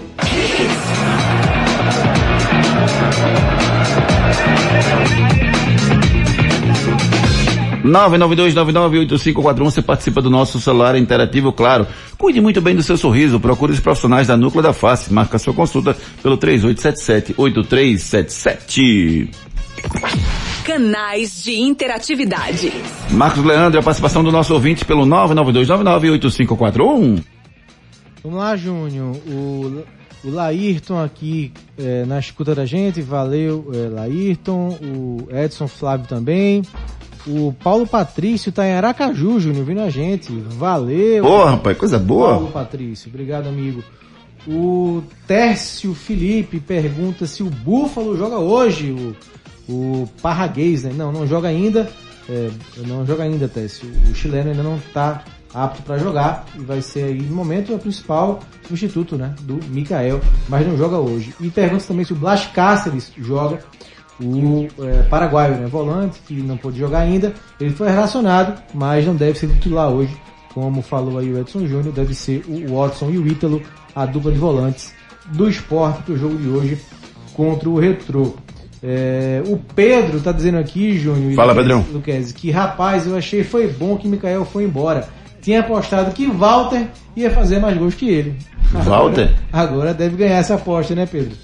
[7.83, 11.87] 992998541, você participa do nosso celular interativo, claro.
[12.17, 15.53] Cuide muito bem do seu sorriso, procure os profissionais da Núcleo da Face, marca sua
[15.53, 19.29] consulta pelo 3877-8377.
[20.63, 22.71] Canais de interatividade.
[23.09, 27.23] Marcos Leandro, a participação do nosso ouvinte pelo 992998541.
[28.23, 29.17] Vamos lá, Júnior.
[29.27, 29.83] O,
[30.23, 34.77] o Laírton aqui é, na escuta da gente, valeu, é, Laírton.
[34.81, 36.61] O Edson Flávio também.
[37.27, 40.31] O Paulo Patrício tá em Aracaju, Júnior, vindo a gente.
[40.31, 41.23] Valeu.
[41.23, 42.29] Boa, rapaz, coisa boa.
[42.29, 43.83] Paulo Patrício, obrigado, amigo.
[44.47, 48.91] O Tércio Felipe pergunta se o Búfalo joga hoje.
[48.91, 49.15] O,
[49.71, 50.91] o Parraguês, né?
[50.95, 51.89] Não, não joga ainda.
[52.27, 53.87] É, não joga ainda, Tércio.
[54.09, 57.79] O chileno ainda não tá apto para jogar e vai ser aí no momento o
[57.79, 61.33] principal substituto, né, do Mikael, mas não joga hoje.
[61.39, 63.59] E pergunta também se o Blas Cáceres joga
[64.19, 67.33] o é, paraguaio, né, volante, que não pôde jogar ainda.
[67.59, 70.15] Ele foi relacionado, mas não deve ser titular hoje.
[70.53, 73.61] Como falou aí o Edson Júnior, deve ser o Watson e o Ítalo,
[73.95, 74.93] a dupla de volantes
[75.27, 76.77] do esporte para o jogo de hoje
[77.33, 78.33] contra o Retrô.
[78.83, 81.85] É, o Pedro tá dizendo aqui, Júnior, Fala, Pedrão.
[81.91, 85.07] Luquez, que rapaz, eu achei foi bom que Mikael foi embora.
[85.41, 88.35] tinha apostado que Walter ia fazer mais gols que ele.
[88.71, 89.29] Walter?
[89.53, 91.35] Agora, agora deve ganhar essa aposta, né, Pedro?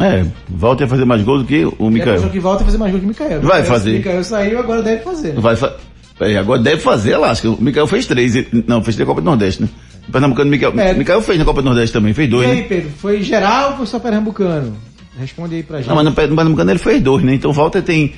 [0.00, 2.16] É, Walter ia fazer mais gols do que o Mikael.
[2.16, 3.40] achou que Walter ia fazer mais gols que Mikael.
[3.40, 3.92] Vai Mikael- fazer.
[3.92, 5.28] Mikael saiu, agora deve fazer.
[5.34, 5.40] né?
[5.40, 5.74] Vai fa...
[6.20, 7.50] é, agora deve fazer, lasca.
[7.50, 8.36] O Mikael fez três.
[8.36, 9.68] e- Não, fez três Copa do Nordeste, né?
[10.08, 10.94] O Pernambucano, Mikael, É.
[10.94, 12.62] Mikael fez na Copa do Nordeste também, fez E dois, aí, né?
[12.68, 14.76] Pedro, foi geral ou foi só pernambucano?
[15.18, 15.88] Responde aí pra gente.
[15.88, 17.34] Não, mas no Pe- no Pernambucano ele fez dois, né?
[17.34, 18.14] Então o Walter tem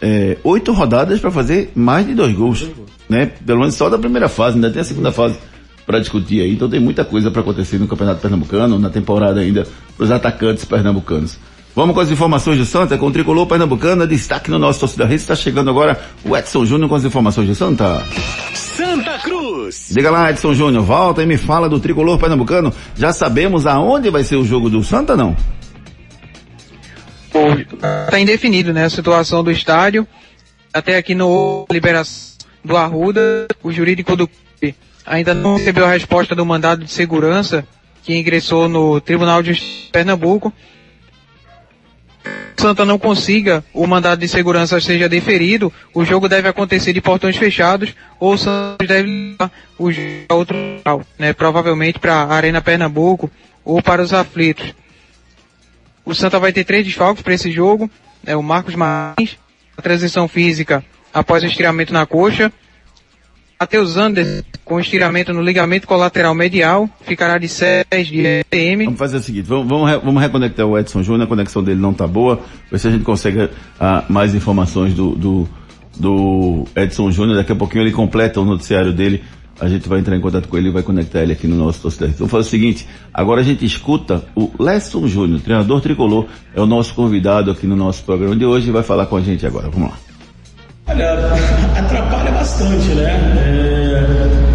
[0.00, 2.66] é, oito rodadas para fazer mais de dois gols,
[3.08, 3.28] né?
[3.44, 5.36] Pelo menos só da primeira fase, ainda tem a segunda fase
[5.86, 6.52] para discutir aí.
[6.52, 9.66] Então tem muita coisa para acontecer no Campeonato Pernambucano, na temporada ainda,
[9.96, 11.38] para os atacantes pernambucanos.
[11.74, 15.22] Vamos com as informações do Santa, com o Tricolor Pernambucano, destaque no nosso torcida rede,
[15.22, 18.00] está chegando agora o Edson Júnior com as informações do Santa.
[18.54, 19.88] Santa Cruz.
[19.90, 22.72] Diga lá, Edson Júnior, volta e me fala do Tricolor Pernambucano.
[22.94, 25.36] Já sabemos aonde vai ser o jogo do Santa, não?
[28.04, 28.84] Está indefinido, né?
[28.84, 30.06] A situação do estádio.
[30.72, 36.34] Até aqui no liberação do Arruda, o jurídico do clube ainda não recebeu a resposta
[36.34, 37.66] do mandado de segurança
[38.02, 39.54] que ingressou no Tribunal de
[39.90, 40.52] Pernambuco.
[42.56, 47.36] Santa não consiga o mandado de segurança seja deferido, o jogo deve acontecer de portões
[47.36, 51.32] fechados ou o Santos deve levar o jogo a outro local, né?
[51.32, 53.30] Provavelmente para a Arena Pernambuco
[53.64, 54.74] ou para os aflitos.
[56.04, 57.90] O Santa vai ter três desfalques para esse jogo.
[58.26, 59.38] É o Marcos Martins,
[59.76, 62.52] a transição física após o estiramento na coxa.
[63.60, 67.48] Matheus Anderson, com estiramento no ligamento colateral medial, ficará de
[67.90, 68.84] 10 de PM.
[68.84, 71.80] Vamos fazer o seguinte, vamos, vamos, re- vamos reconectar o Edson Júnior, a conexão dele
[71.80, 72.40] não tá boa,
[72.70, 73.48] ver se a gente consegue
[73.80, 75.48] ah, mais informações do, do,
[75.98, 79.22] do Edson Júnior, daqui a pouquinho ele completa o noticiário dele,
[79.60, 81.80] a gente vai entrar em contato com ele e vai conectar ele aqui no nosso
[81.80, 82.08] torcedor.
[82.10, 86.66] Então fazer o seguinte, agora a gente escuta o Lesson Júnior, treinador tricolor, é o
[86.66, 89.70] nosso convidado aqui no nosso programa de hoje e vai falar com a gente agora,
[89.70, 89.96] vamos lá.
[90.86, 91.14] Olha,
[91.78, 93.10] atrapalha bastante, né?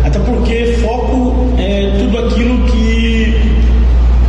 [0.04, 3.34] É, até porque foco é tudo aquilo que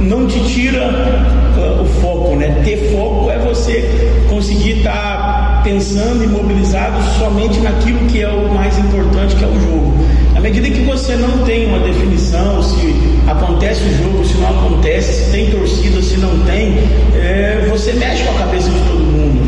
[0.01, 2.63] não te tira ah, o foco, né?
[2.65, 8.79] Ter foco é você conseguir estar pensando e mobilizado somente naquilo que é o mais
[8.79, 9.95] importante, que é o jogo.
[10.35, 12.95] À medida que você não tem uma definição, se
[13.29, 16.79] acontece o jogo, se não acontece, se tem torcida, se não tem,
[17.15, 19.00] é, você mexe com a cabeça de todo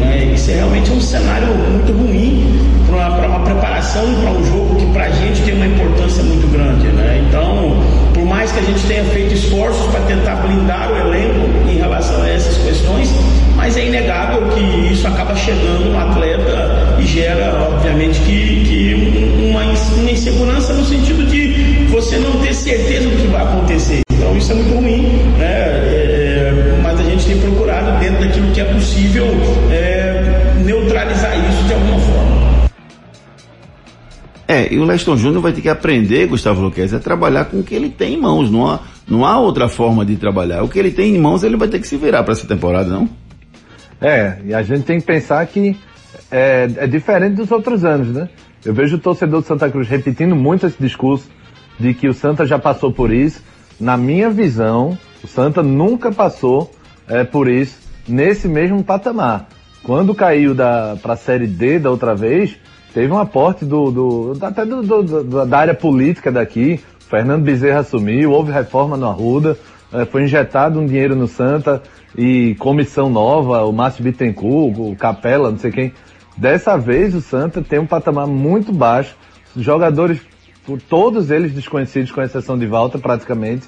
[0.04, 0.32] né?
[0.34, 5.04] Isso é realmente um cenário muito ruim para uma preparação para um jogo que para
[5.06, 7.24] a gente tem uma importância muito grande, né?
[7.28, 7.76] Então,
[8.12, 12.20] por mais que a gente tenha feito esforços para tentar blindar o elenco em relação
[12.22, 13.10] a essas questões,
[13.56, 19.50] mas é inegável que isso acaba chegando no atleta e gera, obviamente, que, que um-
[19.50, 24.00] uma, uma insegurança no sentido de você não ter certeza do que vai acontecer.
[24.10, 25.02] Então, isso é muito ruim,
[25.38, 25.91] né?
[34.52, 37.62] É, e o Leston Júnior vai ter que aprender, Gustavo Luquez, a trabalhar com o
[37.62, 38.50] que ele tem em mãos.
[38.50, 40.62] Não há, não há outra forma de trabalhar.
[40.62, 42.90] O que ele tem em mãos, ele vai ter que se virar para essa temporada,
[42.90, 43.08] não?
[43.98, 45.74] É, e a gente tem que pensar que
[46.30, 48.28] é, é diferente dos outros anos, né?
[48.62, 51.30] Eu vejo o torcedor do Santa Cruz repetindo muito esse discurso
[51.80, 53.42] de que o Santa já passou por isso.
[53.80, 56.70] Na minha visão, o Santa nunca passou
[57.08, 59.48] é, por isso nesse mesmo patamar.
[59.82, 62.54] Quando caiu para a Série D da outra vez,
[62.92, 66.80] teve um aporte do, do, até do, do- da área política daqui.
[67.08, 69.58] Fernando Bezerra assumiu, houve reforma no Arruda,
[69.92, 71.82] eh, foi injetado um dinheiro no Santa
[72.16, 75.92] e comissão nova, o Márcio Bittencourt, o Capela, não sei quem.
[76.36, 79.14] Dessa vez o Santa tem um patamar muito baixo,
[79.56, 80.20] jogadores,
[80.88, 83.66] todos eles desconhecidos, com exceção de Walter praticamente.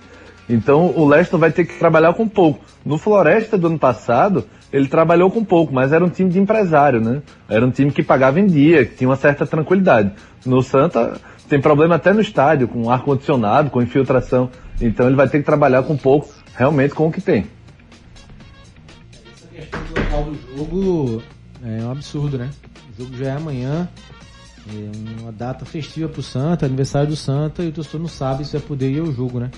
[0.48, 2.64] Então o Leston vai ter que trabalhar com pouco.
[2.84, 7.00] No Floresta do ano passado, ele trabalhou com pouco, mas era um time de empresário,
[7.00, 7.22] né?
[7.48, 10.12] Era um time que pagava em dia, que tinha uma certa tranquilidade.
[10.44, 14.50] No Santa tem problema até no estádio, com ar-condicionado, com infiltração.
[14.80, 17.46] Então ele vai ter que trabalhar com pouco, realmente com o que tem.
[19.72, 21.22] O local do jogo
[21.64, 22.50] é um absurdo, né?
[22.92, 23.88] O jogo já é amanhã,
[24.68, 28.52] é uma data festiva pro Santa, aniversário do Santa, e o torcedor não sabe se
[28.52, 29.50] vai poder ir ao jogo, né?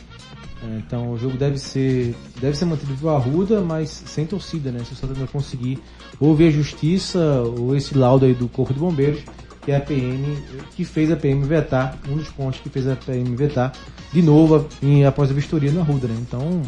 [0.63, 4.81] É, Então o jogo deve ser deve ser mantido pro Arruda, mas sem torcida, né?
[4.85, 5.79] Se o Santa não conseguir
[6.19, 9.21] ou ver a justiça ou esse laudo aí do Corpo de Bombeiros,
[9.65, 10.39] que é a PM,
[10.75, 13.73] que fez a PM vetar, um dos pontos que fez a PM vetar,
[14.13, 16.17] de novo em, após a vistoria no Arruda, né?
[16.21, 16.63] Então,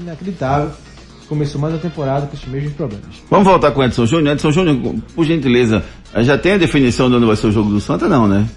[0.00, 0.70] inacreditável.
[1.28, 3.22] Começou mais a temporada com esses mesmos problemas.
[3.30, 4.32] Vamos voltar com o Edson Júnior.
[4.34, 5.84] Edson Júnior, por gentileza,
[6.16, 8.48] já tem a definição de onde vai ser o jogo do Santa, não, né?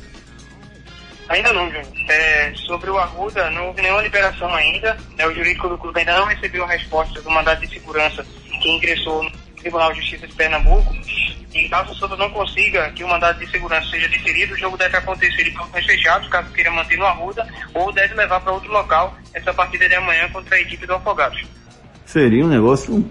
[1.30, 1.86] Ainda não, Júnior.
[2.08, 4.98] É, sobre o Arruda, não houve nenhuma liberação ainda.
[5.18, 8.26] né, o jurídico do clube ainda não recebeu a resposta do mandado de segurança
[8.62, 10.94] que ingressou no Tribunal de Justiça de Pernambuco.
[11.54, 14.76] E caso o Santa não consiga que o mandado de segurança seja deferido, o jogo
[14.76, 18.72] deve acontecer de portões fechados, caso queira manter no Arruda, ou deve levar para outro
[18.72, 21.44] local essa partida de amanhã contra a equipe do Afogados.
[22.06, 23.06] Seria um negócio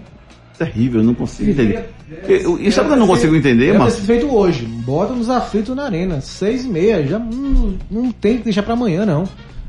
[0.57, 1.89] terrível, eu não consigo entender.
[2.27, 4.01] Eu, e sabe o que eu não consigo entender, Deve Márcio?
[4.01, 4.65] ser feito hoje.
[4.65, 6.21] Bota nos aflitos na arena.
[6.21, 7.05] Seis e meia.
[7.05, 9.23] Já não, não tem que deixar pra amanhã, não.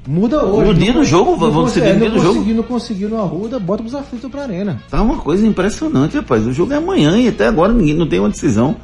[0.06, 0.66] Muda hoje.
[0.66, 2.44] No dia do jogo, vamos decidir no dia do jogo.
[2.52, 4.80] Não conseguiu no Arruda, bota nos aflitos pra arena.
[4.90, 6.46] Tá uma coisa impressionante, rapaz.
[6.46, 8.76] O jogo é amanhã e até agora ninguém não tem uma decisão.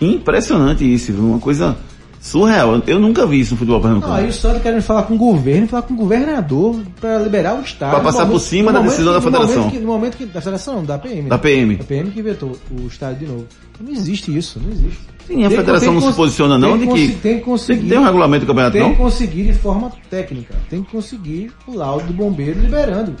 [0.00, 1.24] Impressionante isso, viu?
[1.24, 1.74] uma coisa
[2.20, 2.82] surreal.
[2.86, 4.14] Eu nunca vi isso no futebol Não, pernambucano.
[4.16, 7.60] aí o Santos querendo falar com o governo, falar com o governador pra liberar o
[7.62, 7.90] Estado.
[7.90, 9.62] Pra passar No por cima da no decisão momento da que- no federação.
[9.64, 11.28] momento que- No momento que, da federação, não, da PM.
[11.28, 11.42] Da né?
[11.42, 11.76] PM.
[11.76, 13.46] Da PM que vetou o Estado de novo.
[13.80, 14.98] Não existe isso, não existe.
[15.26, 17.80] Sim, a Tem- federação tem não se posiciona não tem de que tem que conseguir.
[17.80, 18.90] tem que ter um regulamento do campeonato, Tem não?
[18.92, 20.54] que conseguir de forma técnica.
[20.70, 23.14] Tem que conseguir o laudo do bombeiro liberando.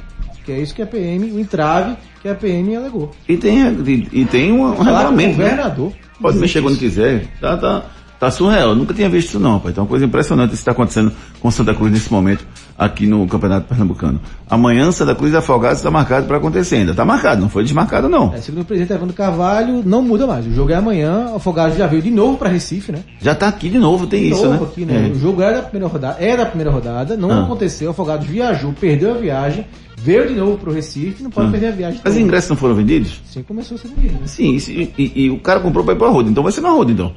[0.44, 3.10] Que é isso que a PM, o entrave que a PM alegou.
[3.28, 5.36] E tem, e, e tem um, um com o regulamento.
[5.36, 5.44] né?
[5.50, 5.92] governador.
[6.22, 7.26] Pode Existe mexer quando quiser.
[7.40, 7.84] Tá, tá,
[8.18, 8.70] tá surreal.
[8.70, 9.72] Eu nunca tinha visto isso não, pai.
[9.72, 12.44] Então é uma coisa impressionante isso que está acontecendo com Santa Cruz nesse momento
[12.78, 14.20] aqui no Campeonato Pernambucano.
[14.50, 16.90] Amanhã Santa Cruz e Afogados está marcado para acontecer ainda.
[16.90, 18.34] Está marcado, não foi desmarcado não.
[18.34, 20.46] É, segundo o presidente Evandro Carvalho, não muda mais.
[20.46, 22.98] O jogo é amanhã, o Afogados já veio de novo para Recife, né?
[23.20, 24.70] Já está aqui de novo, tem De isso, novo né?
[24.70, 25.08] aqui, né?
[25.08, 25.12] É.
[25.12, 27.42] O jogo era da primeira rodada, é da primeira rodada, não Ah.
[27.44, 31.50] aconteceu, o Afogados viajou, perdeu a viagem, veio de novo pro Recife, não pode Ah.
[31.50, 32.00] perder a viagem.
[32.04, 33.20] Mas os ingressos não foram vendidos?
[33.26, 34.20] Sim, começou a ser vendido, né?
[34.26, 36.60] Sim, e, e- e o cara comprou para ir para a Roda, então vai ser
[36.60, 37.12] na Roda então.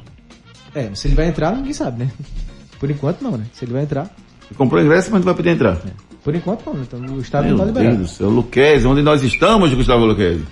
[0.76, 2.12] É, se ele vai entrar, ninguém sabe, né?
[2.80, 3.46] Por enquanto não, né?
[3.54, 4.10] Se ele vai entrar,
[4.58, 5.78] Comprou ingresso, mas não vai poder entrar.
[6.24, 6.84] por enquanto não, né?
[6.88, 8.02] Então o Estado Meu não tá Deus liberado.
[8.04, 10.44] do céu, Luquezzi, onde nós estamos, Gustavo Luquezzi?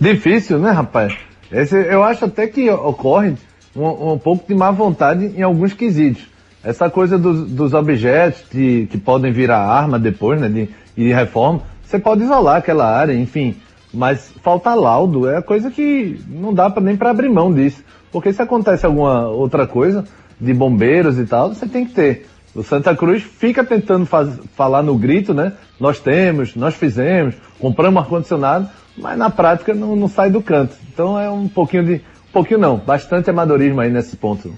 [0.00, 1.14] Difícil, né, rapaz?
[1.52, 3.34] Esse, eu acho até que ocorre
[3.76, 6.22] um, um pouco de má vontade em alguns quesitos.
[6.62, 11.62] Essa coisa dos, dos objetos de, que podem virar arma depois, né, de, de reforma,
[11.84, 13.54] você pode isolar aquela área, enfim.
[13.94, 17.82] Mas falta laudo, é coisa que não dá pra, nem para abrir mão disso.
[18.10, 20.04] Porque se acontece alguma outra coisa,
[20.40, 22.26] de bombeiros e tal, você tem que ter.
[22.54, 25.52] O Santa Cruz fica tentando faz- falar no grito, né?
[25.80, 30.76] Nós temos, nós fizemos, compramos ar-condicionado, mas na prática não, não sai do canto.
[30.92, 31.94] Então é um pouquinho de.
[31.94, 34.52] Um pouquinho não, bastante amadorismo aí nesse ponto.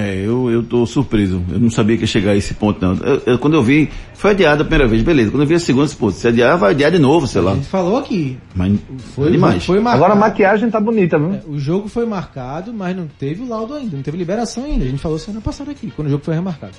[0.00, 1.42] É, eu, eu tô surpreso.
[1.50, 2.94] Eu não sabia que ia chegar a esse ponto, não.
[3.04, 5.30] Eu- eu- quando eu vi, foi adiado a primeira vez, beleza.
[5.32, 7.52] Quando eu vi a segunda, pô, se adiar, vai adiar de novo, sei lá.
[7.52, 8.38] A gente falou aqui.
[8.54, 8.78] Mas
[9.16, 9.64] Foi, é demais.
[9.64, 10.04] foi marcado.
[10.04, 11.32] Agora a maquiagem tá bonita, viu?
[11.34, 14.84] É, o jogo foi marcado, mas não teve o laudo ainda, não teve liberação ainda.
[14.84, 16.74] A gente falou semana passada aqui, quando o jogo foi remarcado.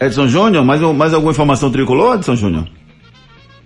[0.00, 2.66] Edson Júnior, mais, mais alguma informação tricolor, Edson Júnior?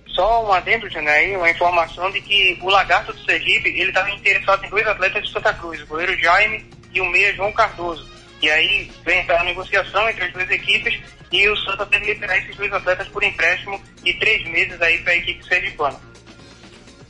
[0.08, 4.10] Só um adendo, Júnior, aí, uma informação de que o Lagarto do Sergipe, ele estava
[4.10, 8.12] interessado em dois atletas de Santa Cruz, o goleiro Jaime e o meia João Cardoso.
[8.42, 11.00] E aí vem entrar a negociação entre as duas equipes
[11.32, 15.12] e o Santa deve liberar esses dois atletas por empréstimo de três meses aí para
[15.12, 15.96] a equipe sergipana.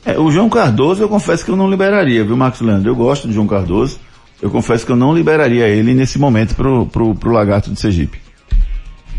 [0.05, 2.89] É, o João Cardoso, eu confesso que eu não liberaria, viu, Marcos Leandro?
[2.89, 3.99] Eu gosto do João Cardoso.
[4.41, 8.19] Eu confesso que eu não liberaria ele nesse momento pro, pro, pro Lagarto de Sergipe.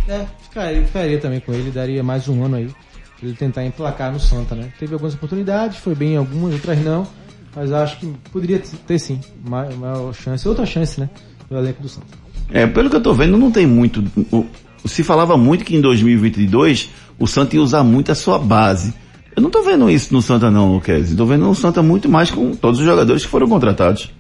[0.08, 2.66] É, ficaria, ficaria também com ele, daria mais um ano aí.
[2.66, 4.72] pra Ele tentar emplacar no Santa, né?
[4.78, 7.06] Teve algumas oportunidades, foi bem em algumas, outras não.
[7.54, 11.08] Mas acho que poderia ter sim, maior, maior chance, outra chance, né?
[11.50, 12.06] No elenco do Santa.
[12.50, 14.04] É, pelo que eu tô vendo, não tem muito.
[14.32, 14.46] o-
[14.84, 18.94] se falava muito que em 2022 o Santa ia usar muito a sua base.
[19.34, 21.16] Eu não tô vendo isso no Santa não, Luquezzi.
[21.16, 24.10] Tô vendo o Santa muito mais com todos os jogadores que foram contratados.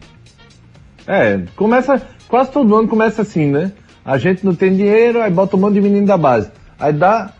[1.06, 3.72] É, começa, quase todo ano começa assim, né?
[4.04, 6.50] A gente não tem dinheiro, aí bota um monte de menino da base.
[6.78, 7.30] Aí dá,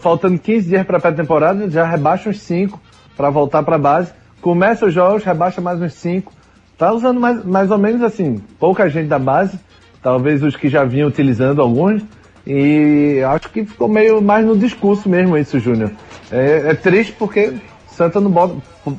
[0.00, 2.80] faltando 15 dias pra pré-temporada, já rebaixa uns 5
[3.16, 4.10] pra voltar pra base.
[4.40, 6.32] Começa os jogos, rebaixa mais uns 5.
[6.78, 9.58] Tá usando mais, mais ou menos assim, pouca gente da base,
[10.00, 12.00] talvez os que já vinham utilizando alguns.
[12.46, 15.90] E acho que ficou meio mais no discurso mesmo isso, Júnior.
[16.30, 17.52] É, é triste porque
[17.90, 18.54] Santa não bota,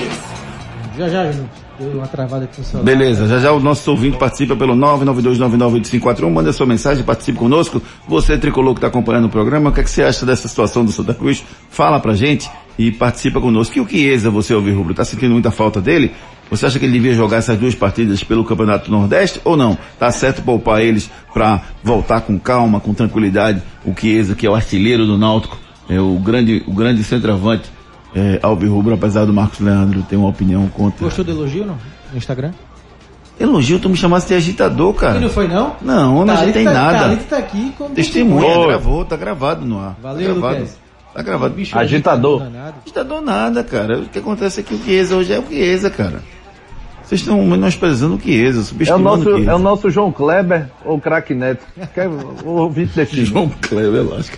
[0.97, 2.85] Já já, Júnior, deu uma travada aqui no celular.
[2.85, 7.81] Beleza, já já o nosso ouvinte participa pelo 992998541, manda sua mensagem, participe conosco.
[8.07, 10.83] Você, tricolor que está acompanhando o programa, o que, é que você acha dessa situação
[10.83, 11.43] do Santa Cruz?
[11.69, 13.77] Fala pra gente e participa conosco.
[13.77, 16.11] E o Chiesa, você ouvir rubro, tá sentindo muita falta dele?
[16.49, 19.77] Você acha que ele devia jogar essas duas partidas pelo Campeonato Nordeste ou não?
[19.99, 23.61] Tá certo poupar eles para voltar com calma, com tranquilidade.
[23.85, 25.57] O Chiesa, que é o artilheiro do Náutico,
[25.89, 27.69] é o grande, o grande centroavante,
[28.17, 31.03] é, Alves Rubro, apesar do Marcos Leandro ter uma opinião contra.
[31.05, 31.77] Gostou do elogio não?
[32.11, 32.51] No Instagram?
[33.39, 35.17] Elogio, tu me chamasse de agitador, cara.
[35.17, 35.75] E não foi não?
[35.81, 36.99] Não, não Thalita agitei tá, nada.
[36.99, 38.67] Thalita tá aqui como Testemunha, Foi.
[38.67, 39.95] gravou, tá gravado no ar.
[40.01, 40.55] Valeu, tá gravado.
[40.59, 40.79] Lucas.
[41.13, 41.53] Tá gravado.
[41.53, 42.39] Bicho Agitador.
[42.39, 42.75] danado.
[42.83, 43.99] Agitador nada, cara.
[43.99, 46.23] O que acontece é que o Chiesa hoje é o Chiesa, cara.
[47.03, 49.51] Vocês estão menosprezando o Chiesa, É o, subestimando nosso, o Chiesa.
[49.51, 51.63] é o nosso João Kleber ou craque Neto.
[51.93, 53.23] Quer o ouvinte define.
[53.25, 54.37] João Kleber, lógico.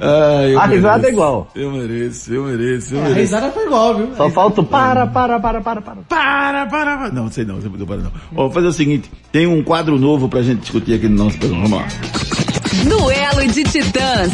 [0.00, 1.06] Eu A risada mereço.
[1.06, 1.50] é igual.
[1.54, 3.20] Eu mereço, eu mereço, eu É, a mereço.
[3.20, 4.08] risada foi igual, viu?
[4.16, 5.96] Só falta o para, para, para, para, para.
[6.08, 7.10] Para, para, para.
[7.10, 8.10] Não, sei não, sei não, para não.
[8.32, 11.38] Ó, vou fazer o seguinte, tem um quadro novo pra gente discutir aqui no nosso
[11.38, 11.68] programa.
[11.68, 11.88] Vamos lá.
[12.98, 14.32] Duelo de titãs.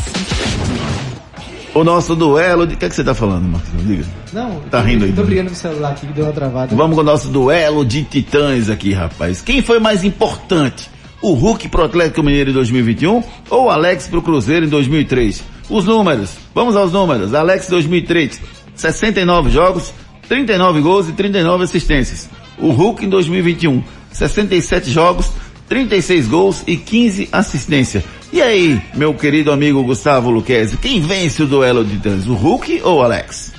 [1.73, 2.75] O nosso duelo de...
[2.75, 3.71] O que, é que você tá falando, Marcos?
[3.87, 4.05] Diga.
[4.33, 5.13] Não, Tá rindo aí.
[5.13, 6.75] Tô brigando com o celular aqui que deu uma travada.
[6.75, 9.41] Vamos com o nosso duelo de titãs aqui, rapaz.
[9.41, 10.91] Quem foi mais importante?
[11.23, 15.43] O Hulk pro Atlético Mineiro em 2021 ou o Alex pro Cruzeiro em 2003?
[15.69, 16.33] Os números.
[16.55, 17.35] Vamos aos números.
[17.35, 18.41] Alex 2003,
[18.75, 19.93] 69 jogos,
[20.29, 22.29] 39 gols e 39 assistências.
[22.59, 25.31] O Hulk em 2021, 67 jogos,
[25.69, 28.03] 36 gols e 15 assistências.
[28.33, 32.27] E aí, meu querido amigo Gustavo Luquezzi, quem vence o duelo de titãs?
[32.27, 33.53] O Hulk ou o Alex?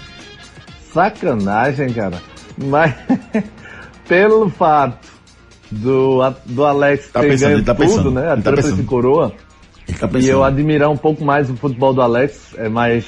[0.93, 2.21] Sacanagem, cara.
[2.57, 2.93] Mas
[4.07, 5.10] pelo fato
[5.71, 8.31] do, do Alex Tá ter pensando, ganho tá tudo, pensando, né?
[8.31, 9.33] A tá tríplice coroa.
[9.99, 13.05] Tá E eu admirar um pouco mais o futebol do Alex, é mais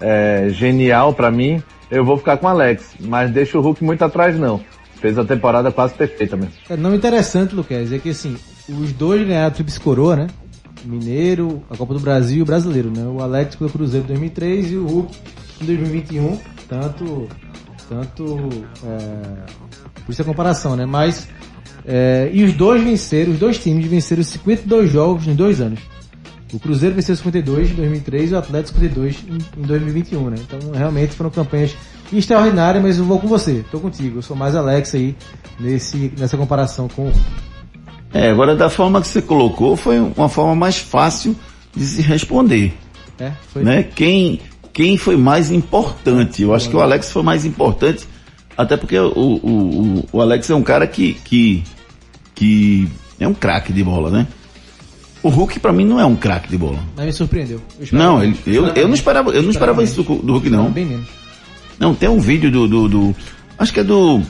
[0.00, 1.62] é, genial pra mim.
[1.90, 4.60] Eu vou ficar com o Alex, mas deixa o Hulk muito atrás não.
[4.96, 6.52] Fez a temporada quase perfeita mesmo.
[6.68, 8.36] É, não interessante, Luquez, é que assim,
[8.68, 10.26] os dois ganharam a Tríplice Coroa, né?
[10.84, 13.04] Mineiro, a Copa do Brasil e o Brasileiro, né?
[13.04, 15.18] O Alex pelo Cruzeiro em 2003 e o Hulk
[15.62, 16.38] em 2021.
[16.68, 17.28] Tanto,
[17.88, 18.48] tanto,
[18.84, 20.86] é, por isso a comparação, né?
[20.86, 21.28] Mas,
[21.86, 25.80] é, e os dois venceram, os dois times venceram 52 jogos em dois anos.
[26.52, 30.36] O Cruzeiro venceu 52 em 2003 e o Atlético 52 em, em 2021, né?
[30.40, 31.76] Então realmente foram campanhas
[32.12, 34.18] extraordinárias, mas eu vou com você, tô contigo.
[34.18, 35.14] Eu sou mais Alex aí
[35.60, 37.12] nesse, nessa comparação com o
[38.12, 41.36] É, agora da forma que você colocou foi uma forma mais fácil
[41.74, 42.74] de se responder,
[43.20, 43.82] é, foi né?
[43.82, 44.40] Quem,
[44.72, 46.42] quem foi mais importante?
[46.42, 48.08] Eu acho que o Alex foi mais importante,
[48.62, 51.62] até porque o, o, o, o Alex é um cara que, que,
[52.34, 52.88] que
[53.18, 54.26] é um craque de bola, né?
[55.22, 56.78] O Hulk pra mim não é um craque de bola.
[56.96, 57.60] Mas me surpreendeu.
[57.78, 60.70] Eu Não, ele, eu, eu não esperava, eu não esperava isso do, do Hulk não.
[60.70, 61.08] Bem menos.
[61.78, 63.16] Não, tem um vídeo do, do, do-
[63.58, 64.20] acho que é do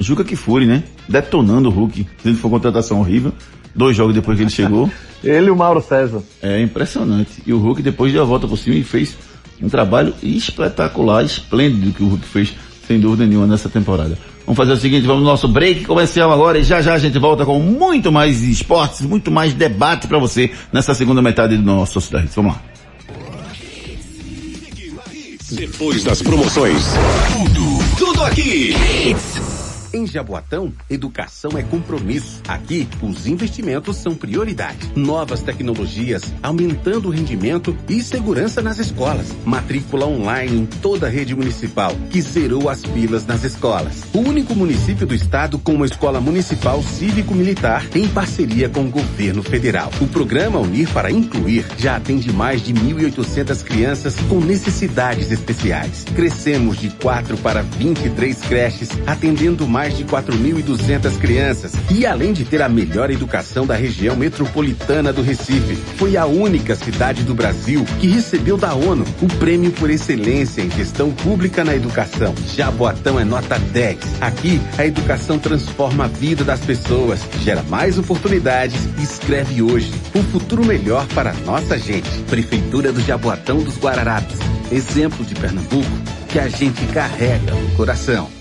[0.00, 0.82] Juca Kifuri, né?
[1.08, 3.32] Detonando o Hulk, dizendo que foi uma contratação horrível.
[3.74, 4.90] Dois jogos depois que ele chegou.
[5.22, 6.22] Ele e o Mauro César.
[6.42, 7.42] É impressionante.
[7.46, 9.16] E o Hulk depois deu a volta por cima e fez
[9.62, 12.54] um trabalho espetacular, esplêndido que o Hulk fez,
[12.90, 14.18] sem dúvida nenhuma, nessa temporada.
[14.44, 17.16] Vamos fazer o seguinte, vamos no nosso break comercial agora e já já a gente
[17.20, 21.92] volta com muito mais esportes, muito mais debate para você nessa segunda metade do nosso
[21.92, 22.28] Sociedade.
[22.34, 22.62] Vamos lá.
[25.52, 26.84] Depois das promoções.
[27.32, 28.74] Tudo, tudo aqui.
[29.92, 32.40] Em Jaboatão, educação é compromisso.
[32.46, 34.88] Aqui, os investimentos são prioridade.
[34.94, 39.34] Novas tecnologias, aumentando o rendimento e segurança nas escolas.
[39.44, 44.04] Matrícula online em toda a rede municipal, que zerou as filas nas escolas.
[44.14, 49.42] O único município do estado com uma escola municipal cívico-militar em parceria com o governo
[49.42, 49.90] federal.
[50.00, 56.04] O programa Unir para Incluir já atende mais de 1.800 crianças com necessidades especiais.
[56.14, 61.72] Crescemos de 4 para 23 creches, atendendo mais de 4.200 crianças.
[61.90, 66.76] E além de ter a melhor educação da região metropolitana do Recife, foi a única
[66.76, 71.74] cidade do Brasil que recebeu da ONU o prêmio por excelência em gestão pública na
[71.74, 72.34] educação.
[72.54, 73.98] Jaboatão é nota 10.
[74.20, 80.22] Aqui, a educação transforma a vida das pessoas, gera mais oportunidades e escreve hoje um
[80.22, 82.08] futuro melhor para nossa gente.
[82.28, 84.38] Prefeitura do Jaboatão dos Guararapes.
[84.70, 85.90] Exemplo de Pernambuco
[86.28, 88.39] que a gente carrega no coração.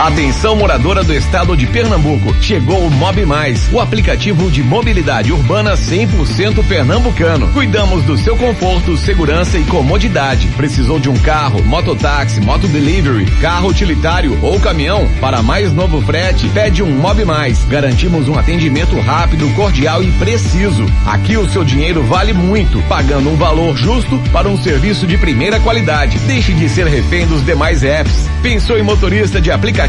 [0.00, 5.74] Atenção moradora do estado de Pernambuco, chegou o Mob Mais, o aplicativo de mobilidade urbana
[5.74, 7.48] 100% pernambucano.
[7.52, 10.48] Cuidamos do seu conforto, segurança e comodidade.
[10.56, 15.08] Precisou de um carro, mototáxi, motodelivery, carro utilitário ou caminhão?
[15.20, 17.64] Para mais novo frete, pede um Mob Mais.
[17.64, 20.84] Garantimos um atendimento rápido, cordial e preciso.
[21.06, 25.60] Aqui o seu dinheiro vale muito, pagando um valor justo para um serviço de primeira
[25.60, 26.18] qualidade.
[26.18, 28.28] Deixe de ser refém dos demais apps.
[28.42, 29.83] Pensou em motorista de aplicativo?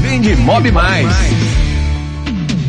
[0.00, 1.69] Vende Mob Mais.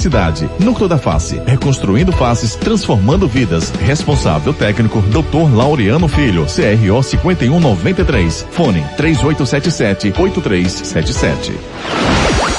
[0.00, 0.48] felicidade.
[0.58, 3.68] Núcleo da Face, reconstruindo faces, transformando vidas.
[3.70, 5.54] Responsável técnico, Dr.
[5.54, 8.46] Laureano Filho, CRO 5193.
[8.50, 11.52] Fone 3877-8377.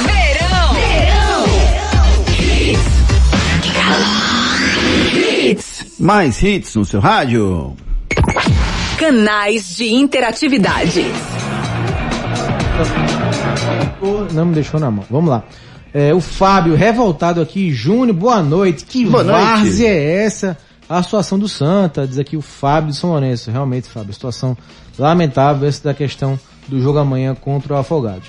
[0.06, 0.76] Verão.
[5.14, 5.86] Hits.
[6.00, 7.76] Mais hits no seu rádio.
[8.98, 11.04] Canais de interatividade.
[14.32, 15.04] Não me deixou na mão.
[15.10, 15.44] Vamos lá.
[15.94, 17.72] É, o Fábio, revoltado aqui.
[17.72, 18.86] Júnior, boa noite.
[18.86, 19.42] Que Boa noite.
[19.42, 20.58] várzea é essa?
[20.88, 23.52] A situação do Santa, diz aqui o Fábio de São Lourenço.
[23.52, 24.58] Realmente, Fábio, situação
[24.98, 28.28] lamentável essa da questão do jogo amanhã contra o Afogados.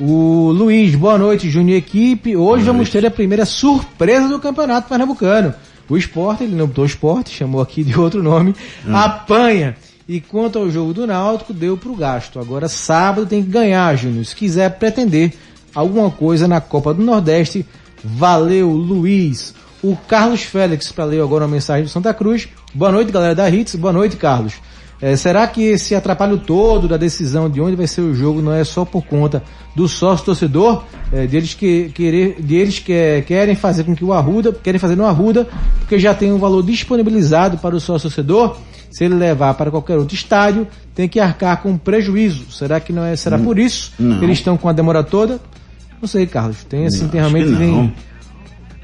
[0.00, 2.36] O Luiz, boa noite, Júnior e equipe.
[2.36, 5.54] Hoje vamos ter a primeira surpresa do Campeonato Pernambucano.
[5.88, 8.54] O esporte, ele não botou esporte, chamou aqui de outro nome,
[8.92, 9.76] apanha.
[10.08, 12.38] E quanto ao jogo do Náutico, deu pro gasto.
[12.40, 14.24] Agora sábado tem que ganhar, Júnior.
[14.24, 15.32] Se quiser pretender
[15.74, 17.66] alguma coisa na Copa do Nordeste,
[18.02, 19.54] valeu, Luiz.
[19.82, 22.48] O Carlos Félix, para ler agora uma mensagem do Santa Cruz.
[22.74, 23.74] Boa noite, galera da Hits.
[23.74, 24.54] Boa noite, Carlos.
[25.02, 28.52] É, será que esse atrapalho todo da decisão de onde vai ser o jogo não
[28.52, 29.42] é só por conta
[29.76, 34.52] do sócio torcedor, é, deles que querer, deles que querem fazer com que o Arruda,
[34.52, 35.46] querem fazer no Arruda,
[35.80, 38.56] porque já tem um valor disponibilizado para o sócio torcedor.
[38.90, 42.52] Se ele levar para qualquer outro estádio, tem que arcar com prejuízo.
[42.52, 43.16] Será que não é?
[43.16, 44.20] Será por isso Não.
[44.20, 45.40] que eles estão com a demora toda?
[46.04, 46.62] Não sei, Carlos.
[46.64, 47.58] Tem assim, Não, tem realmente não.
[47.58, 47.94] vem.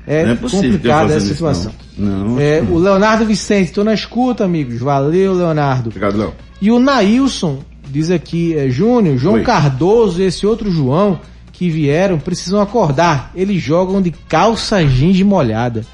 [0.07, 1.71] É, Não é complicada essa situação.
[1.99, 2.29] não.
[2.31, 4.79] Não, É, que o Leonardo Vicente, tô na escuta, amigos.
[4.81, 5.91] Valeu, Leonardo.
[5.91, 6.33] Obrigado, Léo.
[6.63, 7.59] E o Nailson
[7.91, 9.43] diz aqui, é, Júnior, João Oi.
[9.43, 11.21] Cardoso e esse outro João
[11.53, 13.31] que vieram precisam acordar.
[13.35, 15.85] Eles jogam de calça jeans molhada.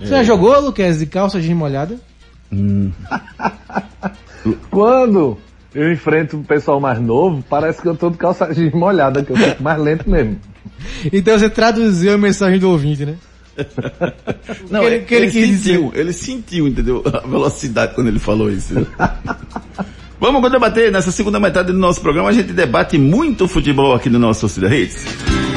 [0.00, 0.18] Você É.
[0.18, 1.98] já jogou, Luquez, de calça jeans molhada?
[4.70, 5.36] Quando
[5.76, 9.30] eu enfrento o pessoal mais novo, parece que eu tô de calça jeans molhada, que
[9.32, 10.38] eu fico mais lento mesmo.
[11.12, 13.14] Então você traduziu a mensagem do ouvinte, né?
[14.70, 17.02] Não, que ele- ele, que ele quis sentiu, ele sentiu, entendeu?
[17.06, 18.74] A velocidade quando ele falou isso.
[20.20, 22.30] Vamos debater nessa segunda metade do nosso programa.
[22.30, 25.04] A gente debate muito futebol aqui no nosso Torcida Hits.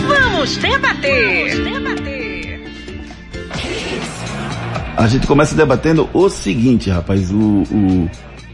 [0.07, 1.63] Vamos debater.
[1.63, 2.61] Vamos debater.
[4.97, 8.09] A gente começa debatendo o seguinte, rapaz, o, o-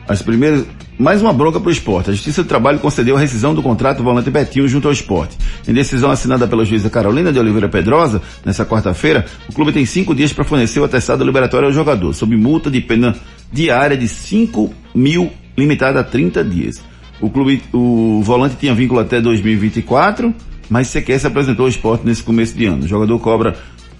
[0.07, 0.63] as primeiras,
[0.97, 2.09] mais uma bronca pro esporte.
[2.09, 5.37] A Justiça do Trabalho concedeu a rescisão do contrato do volante Betinho junto ao esporte.
[5.67, 10.15] Em decisão assinada pela juíza Carolina de Oliveira Pedrosa, nessa quarta-feira, o clube tem cinco
[10.15, 13.15] dias para fornecer o atestado liberatório ao jogador, sob multa de pena
[13.51, 16.81] diária de 5 mil, limitada a 30 dias.
[17.19, 20.33] O clube, o volante tinha vínculo até 2024,
[20.69, 22.83] mas sequer se apresentou ao esporte nesse começo de ano.
[22.83, 23.55] O jogador cobra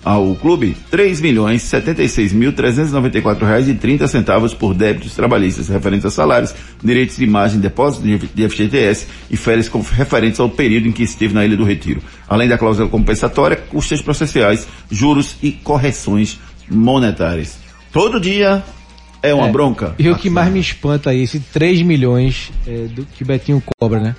[0.06, 3.74] ao clube três milhões setenta e seis mil trezentos e noventa e quatro reais e
[3.74, 6.54] trinta centavos por débitos trabalhistas referentes a salários,
[6.84, 11.44] direitos de imagem, depósito de FGTS e férias referentes ao período em que esteve na
[11.44, 12.02] Ilha do Retiro.
[12.30, 16.40] Além da cláusula compensatória, custas processuais, juros e correções
[16.70, 17.58] monetárias.
[17.92, 18.64] Todo dia
[19.24, 19.52] é uma É.
[19.52, 19.96] bronca.
[19.98, 23.62] E o que mais me espanta aí, esse 3 milhões é, do que o Betinho
[23.80, 24.16] cobra, né?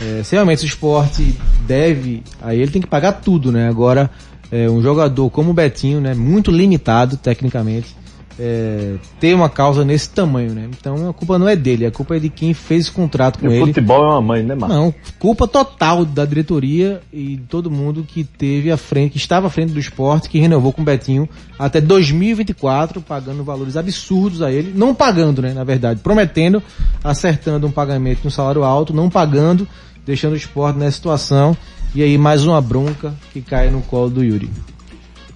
[0.00, 1.34] É, se realmente o esporte
[1.66, 3.68] deve, aí ele tem que pagar tudo, né?
[3.68, 4.10] Agora,
[4.50, 6.14] é, um jogador como o Betinho, né?
[6.14, 7.94] Muito limitado tecnicamente,
[8.38, 10.68] é, ter uma causa nesse tamanho, né?
[10.78, 13.46] Então a culpa não é dele, a culpa é de quem fez o contrato com
[13.46, 13.66] E o ele.
[13.66, 14.76] futebol é uma mãe, né, Marcos?
[14.76, 19.46] Não, culpa total da diretoria e de todo mundo que teve à frente, que estava
[19.46, 21.26] à frente do esporte, que renovou com o Betinho
[21.58, 26.62] até 2024, pagando valores absurdos a ele, não pagando, né, na verdade, prometendo,
[27.02, 29.66] acertando um pagamento no salário alto, não pagando,
[30.04, 31.56] deixando o esporte nessa situação.
[31.96, 34.50] E aí mais uma bronca que cai no colo do Yuri.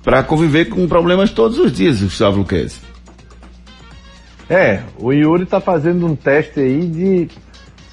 [0.03, 2.79] Para conviver com problemas todos os dias, Gustavo Luquez.
[4.47, 7.29] É, o Yuri tá fazendo um teste aí de,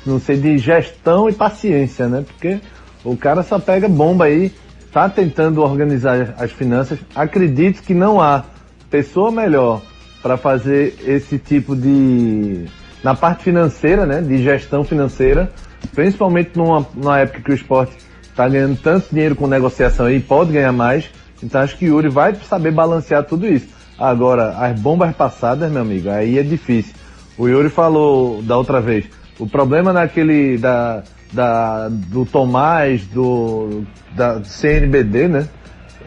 [0.05, 2.25] não sei, de gestão e paciência, né?
[2.27, 2.59] Porque
[3.05, 4.51] o cara só pega bomba aí,
[4.91, 6.99] tá tentando organizar as finanças.
[7.15, 8.43] Acredito que não há
[8.89, 9.81] pessoa melhor
[10.21, 12.65] para fazer esse tipo de.
[13.01, 14.19] na parte financeira, né?
[14.19, 15.53] De gestão financeira,
[15.95, 18.06] principalmente numa, numa época que o esporte
[18.37, 21.09] tá ganhando tanto dinheiro com negociação aí, pode ganhar mais.
[21.43, 23.67] Então acho que o Yuri vai saber balancear tudo isso.
[23.97, 26.93] Agora, as bombas passadas, meu amigo, aí é difícil.
[27.35, 29.05] O Yuri falou da outra vez.
[29.39, 33.83] O problema naquele da, da do Tomás, do
[34.15, 35.47] da CNBD, né?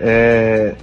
[0.00, 0.74] É,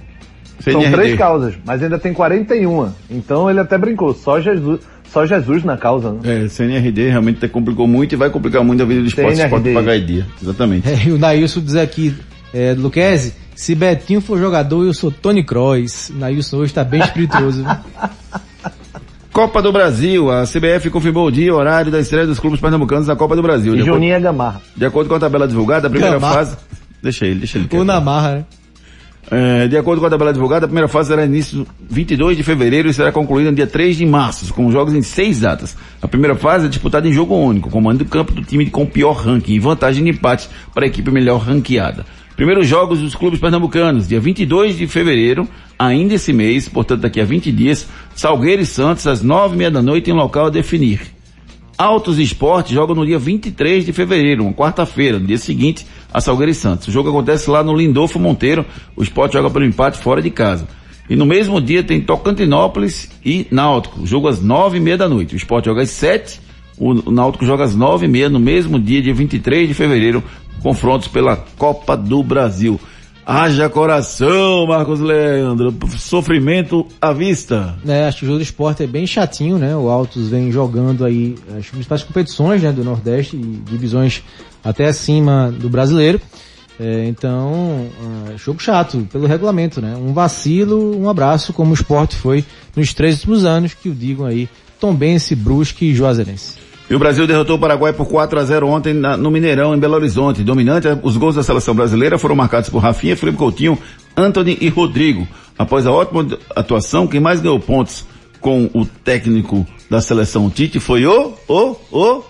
[0.60, 2.92] são três causas, mas ainda tem 41.
[3.10, 4.80] Então ele até brincou, só Jesus,
[5.12, 6.44] só Jesus na causa, né?
[6.44, 9.72] É, CNRD realmente te complicou muito e vai complicar muito a vida do esporte, pode
[9.72, 10.26] pagar em dia.
[10.42, 10.88] Exatamente.
[10.88, 12.14] É, e o Nailson diz aqui,
[12.52, 16.10] é, Luquezzi, se Betinho for jogador, eu sou Tony Kroos.
[16.10, 17.64] O Nailson hoje tá bem espirituoso.
[19.32, 23.06] Copa do Brasil, a CBF confirmou o dia e horário da estreia dos clubes pernambucanos
[23.06, 23.72] na Copa do Brasil.
[23.74, 24.60] E De acordo, Juninho é Gamarra.
[24.76, 26.34] de acordo com a tabela divulgada, a primeira Gamarra.
[26.38, 26.56] fase.
[27.00, 27.64] Deixa ele, deixa ele.
[27.66, 27.84] Ou quieto.
[27.84, 28.44] na marra, né?
[29.30, 32.88] É, de acordo com a tabela divulgada, a primeira fase será início 22 de fevereiro
[32.88, 35.76] e será concluída no dia 3 de março, com jogos em seis datas.
[36.00, 39.12] A primeira fase é disputada em jogo único, comando do campo do time com pior
[39.12, 42.06] ranking e vantagem de empate para a equipe melhor ranqueada.
[42.36, 45.46] Primeiros jogos dos clubes pernambucanos, dia 22 de fevereiro,
[45.78, 49.70] ainda esse mês, portanto daqui a 20 dias, Salgueiro e Santos às nove e meia
[49.70, 51.17] da noite em local a definir.
[51.78, 56.50] Autos Esporte jogam no dia 23 de fevereiro, uma quarta-feira, no dia seguinte a Salgueiro
[56.50, 56.88] e Santos.
[56.88, 58.66] O jogo acontece lá no Lindolfo Monteiro,
[58.96, 60.66] o esporte joga pelo empate fora de casa.
[61.08, 65.34] E no mesmo dia tem Tocantinópolis e Náutico, jogo às nove e meia da noite.
[65.34, 66.40] O esporte joga às sete,
[66.76, 70.20] o Náutico joga às nove e meia no mesmo dia, dia 23 de fevereiro,
[70.60, 72.80] confrontos pela Copa do Brasil.
[73.30, 75.76] Haja coração, Marcos Leandro.
[75.98, 77.76] Sofrimento à vista.
[77.86, 79.76] É, acho que o jogo do esporte é bem chatinho, né?
[79.76, 84.22] O Altos vem jogando aí as principais competições né, do Nordeste e divisões
[84.64, 86.18] até acima do brasileiro.
[86.80, 87.86] É, então,
[88.32, 89.94] é, jogo chato, pelo regulamento, né?
[89.94, 92.42] Um vacilo, um abraço, como o esporte foi
[92.74, 94.48] nos três últimos anos, que o digam aí,
[94.80, 96.67] Tombense, Brusque e Juazeirense.
[96.90, 99.78] E o Brasil derrotou o Paraguai por 4 a 0 ontem na, no Mineirão, em
[99.78, 100.42] Belo Horizonte.
[100.42, 103.78] Dominante, os gols da seleção brasileira foram marcados por Rafinha, Felipe Coutinho,
[104.16, 105.28] Anthony e Rodrigo.
[105.58, 106.26] Após a ótima
[106.56, 108.06] atuação, quem mais ganhou pontos
[108.40, 112.24] com o técnico da seleção Tite foi o, o, o...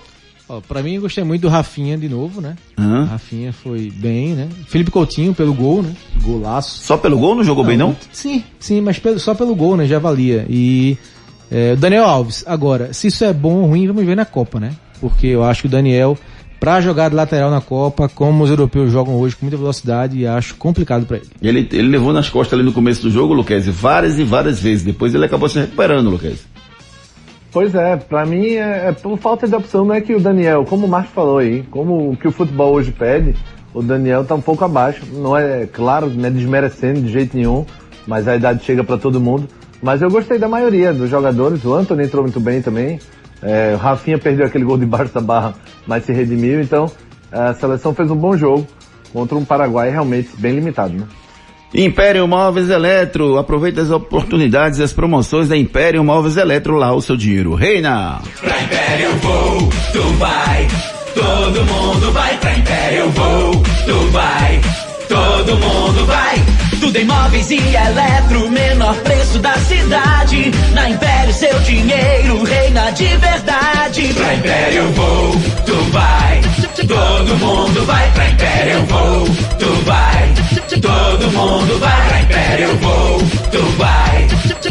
[0.48, 2.56] Ó, pra mim, eu gostei muito do Rafinha de novo, né?
[2.78, 3.04] Uhum.
[3.04, 4.48] Rafinha foi bem, né?
[4.66, 5.94] Felipe Coutinho pelo gol, né?
[6.22, 6.82] Golaço.
[6.82, 7.94] Só pelo gol não jogou não, bem, não?
[8.10, 9.86] Sim, sim, mas pelo, só pelo gol, né?
[9.86, 10.46] Já valia.
[10.48, 10.96] E
[11.50, 14.72] é, Daniel Alves, agora, se isso é bom ou ruim, vamos ver na Copa, né?
[15.00, 16.18] Porque eu acho que o Daniel,
[16.60, 20.56] pra jogar de lateral na Copa, como os europeus jogam hoje com muita velocidade, acho
[20.56, 21.26] complicado para ele.
[21.40, 21.68] ele.
[21.72, 24.84] Ele levou nas costas ali no começo do jogo, Luquezzi, várias e várias vezes.
[24.84, 26.44] Depois ele acabou se recuperando, Luquezzi.
[27.50, 30.66] Pois é, para mim é, é, por falta de opção, não é que o Daniel,
[30.66, 33.34] como o Marcos falou aí, como o que o futebol hoje pede,
[33.72, 35.02] o Daniel tá um pouco abaixo.
[35.12, 37.64] Não é, claro, não é desmerecendo de jeito nenhum,
[38.06, 39.48] mas a idade chega para todo mundo.
[39.82, 41.64] Mas eu gostei da maioria dos jogadores.
[41.64, 42.98] O Anthony entrou muito bem também.
[43.42, 45.54] É, o Rafinha perdeu aquele gol debaixo da barra,
[45.86, 46.60] mas se redimiu.
[46.60, 46.90] Então,
[47.30, 48.66] a seleção fez um bom jogo
[49.12, 51.04] contra um Paraguai realmente bem limitado, né?
[51.74, 57.02] Império Móveis Eletro, aproveita as oportunidades e as promoções da Império Móveis Eletro, lá o
[57.02, 58.20] seu dinheiro reina.
[58.40, 60.66] Pra Império vou, tu vai,
[61.14, 63.52] todo mundo vai pra Império vou,
[63.84, 64.60] tu vai,
[65.08, 66.57] todo mundo vai.
[66.80, 70.52] Tudo em móveis e eletro, menor preço da cidade.
[70.72, 74.14] Na Império seu dinheiro reina de verdade.
[74.14, 75.32] Pra Império vou,
[75.66, 76.40] tu vai.
[76.86, 79.24] Todo mundo vai pra Império vou,
[79.58, 80.34] tu vai.
[80.80, 83.18] Todo mundo vai pra Império vou,
[83.50, 84.28] tu vai.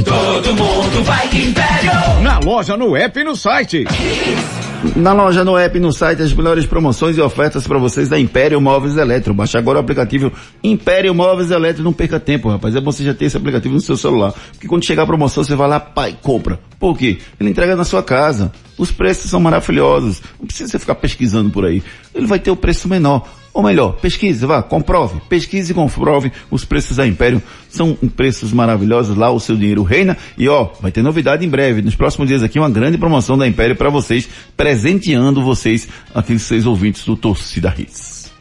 [0.07, 1.91] Todo mundo vai Império.
[2.23, 3.83] Na loja, no app e no site.
[4.95, 8.17] Na loja, no app e no site, as melhores promoções e ofertas para vocês da
[8.17, 9.33] Império Móveis Eletro.
[9.33, 10.31] Baixe agora o aplicativo
[10.63, 11.83] Império Móveis Eletro.
[11.83, 12.73] Não perca tempo, rapaz.
[12.75, 14.33] É bom você já ter esse aplicativo no seu celular.
[14.53, 16.59] Porque quando chegar a promoção, você vai lá, pai, compra.
[16.79, 17.17] Por quê?
[17.39, 18.51] Ele entrega na sua casa.
[18.77, 20.21] Os preços são maravilhosos.
[20.39, 21.83] Não precisa você ficar pesquisando por aí.
[22.15, 23.27] Ele vai ter o preço menor.
[23.57, 27.41] Ou melhor, pesquise, vá, comprove, pesquise e comprove os preços da Império.
[27.67, 30.15] São preços maravilhosos, lá o seu dinheiro reina.
[30.37, 31.81] E ó, vai ter novidade em breve.
[31.81, 36.67] Nos próximos dias aqui, uma grande promoção da Império para vocês, presenteando vocês, aqueles seis
[36.67, 38.31] ouvintes do Torcida Hits.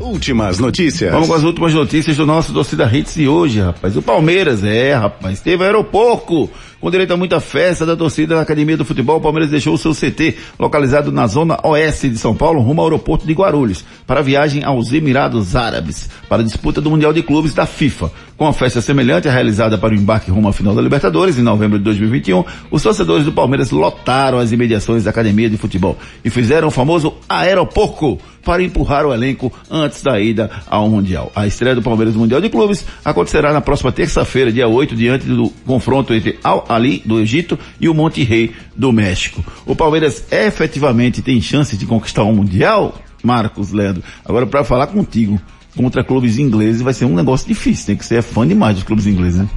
[0.00, 1.12] Últimas notícias.
[1.12, 3.96] Vamos com as últimas notícias do nosso Torcida Hits de hoje, rapaz.
[3.96, 6.50] O Palmeiras, é, rapaz, teve aeroporto
[6.86, 9.76] com direito a muita festa da torcida da Academia do Futebol, o Palmeiras deixou o
[9.76, 14.20] seu CT, localizado na zona oeste de São Paulo, rumo ao aeroporto de Guarulhos, para
[14.20, 18.12] a viagem aos Emirados Árabes, para a disputa do Mundial de Clubes da FIFA.
[18.36, 21.76] Com a festa semelhante realizada para o embarque rumo à final da Libertadores, em novembro
[21.76, 26.68] de 2021, os torcedores do Palmeiras lotaram as imediações da Academia de Futebol e fizeram
[26.68, 31.32] o famoso aeroporco para empurrar o elenco antes da ida ao Mundial.
[31.34, 35.26] A estreia do Palmeiras no Mundial de Clubes acontecerá na próxima terça-feira, dia 8, diante
[35.26, 39.44] do confronto entre Al Ali do Egito e o Monte Rei do México.
[39.64, 44.02] O Palmeiras efetivamente tem chance de conquistar um Mundial, Marcos Leandro?
[44.24, 45.40] Agora para falar contigo,
[45.76, 49.06] contra clubes ingleses vai ser um negócio difícil, tem que ser fã demais dos clubes
[49.06, 49.48] ingleses, né?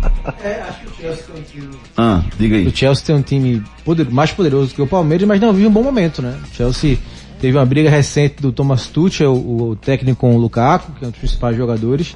[0.43, 1.69] É, acho que o Chelsea tem um time.
[1.97, 2.67] Ah, diga aí.
[2.67, 5.71] O Chelsea tem um time poder, mais poderoso que o Palmeiras, mas não vive um
[5.71, 6.37] bom momento, né?
[6.51, 6.97] O Chelsea
[7.39, 11.07] teve uma briga recente do Thomas Tuchel, o, o técnico com o Lukaku, que é
[11.07, 12.15] um dos principais jogadores.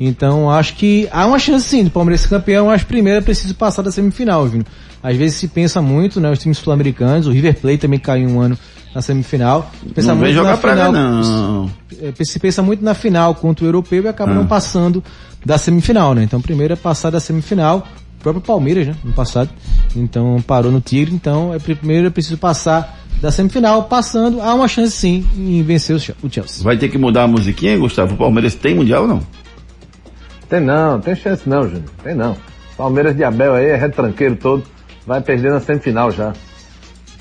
[0.00, 3.54] Então acho que há uma chance sim do Palmeiras ser campeão, mas primeiro é preciso
[3.54, 4.62] passar da semifinal, viu?
[5.02, 6.30] Às vezes se pensa muito, né?
[6.30, 8.58] Os times sul-americanos, o River Plate também caiu um ano
[8.94, 9.70] na semifinal.
[9.94, 10.92] Pensa não muito jogar na final.
[10.92, 11.70] não.
[12.00, 14.34] É, Se pensa muito na final contra o europeu e acaba Ah.
[14.34, 15.02] não passando
[15.44, 16.22] da semifinal, né?
[16.24, 17.86] Então primeiro é passar da semifinal,
[18.18, 18.94] o próprio Palmeiras, né?
[19.04, 19.50] No passado.
[19.94, 24.66] Então parou no Tigre, então é primeiro é preciso passar da semifinal, passando, há uma
[24.66, 26.62] chance sim em vencer o Chelsea.
[26.64, 28.14] Vai ter que mudar a musiquinha, Gustavo?
[28.14, 29.20] O Palmeiras tem Mundial ou não?
[30.52, 31.88] Tem não, tem chance não, Júnior.
[32.04, 32.36] Tem não.
[32.76, 34.62] Palmeiras de Abel aí é retranqueiro todo.
[35.06, 36.34] Vai perder na semifinal já.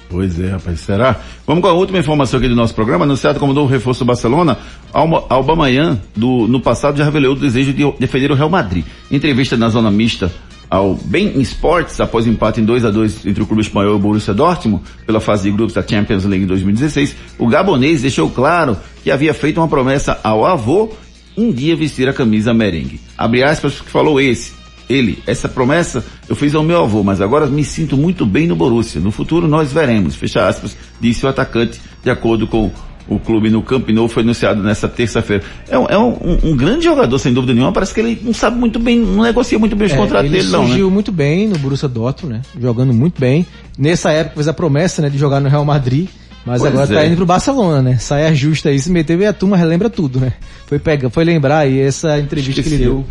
[0.10, 1.16] Pois é, rapaz, será?
[1.48, 3.06] Vamos com a última informação aqui do nosso programa.
[3.06, 4.58] Anunciado como novo reforço do Barcelona,
[4.92, 8.84] Alba, Aubameyang, do, no passado, já revelou o desejo de defender o Real Madrid.
[9.10, 10.30] Em entrevista na zona mista
[10.70, 14.00] ao Bem Sports, após empate em 2 a 2 entre o clube espanhol e o
[14.00, 19.10] Borussia Dortmund, pela fase de grupos da Champions League 2016, o gabonês deixou claro que
[19.10, 20.90] havia feito uma promessa ao avô
[21.38, 23.00] um dia vestir a camisa merengue.
[23.18, 24.54] Abre aspas que falou esse.
[24.90, 28.56] Ele, essa promessa eu fiz ao meu avô, mas agora me sinto muito bem no
[28.56, 29.00] Borussia.
[29.00, 32.72] No futuro nós veremos, fecha aspas, disse o atacante, de acordo com
[33.08, 35.44] o clube no Camp Nou, foi anunciado nessa terça-feira.
[35.70, 38.58] É, um, é um, um, grande jogador, sem dúvida nenhuma, parece que ele não sabe
[38.58, 40.68] muito bem, não negocia muito bem os É, contratos ele dele não, né?
[40.68, 42.42] surgiu muito bem no Borussia Dortmund, né?
[42.60, 43.46] Jogando muito bem.
[43.78, 46.08] Nessa época fez a promessa, né, de jogar no Real Madrid.
[46.46, 46.96] Mas Pois agora é.
[46.96, 47.98] tá indo pro Barcelona, né?
[47.98, 50.34] Saia justa aí, se meteu e a turma relembra tudo, né?
[50.68, 53.06] Foi pega, foi lembrar aí essa entrevista que ele Esqueceu.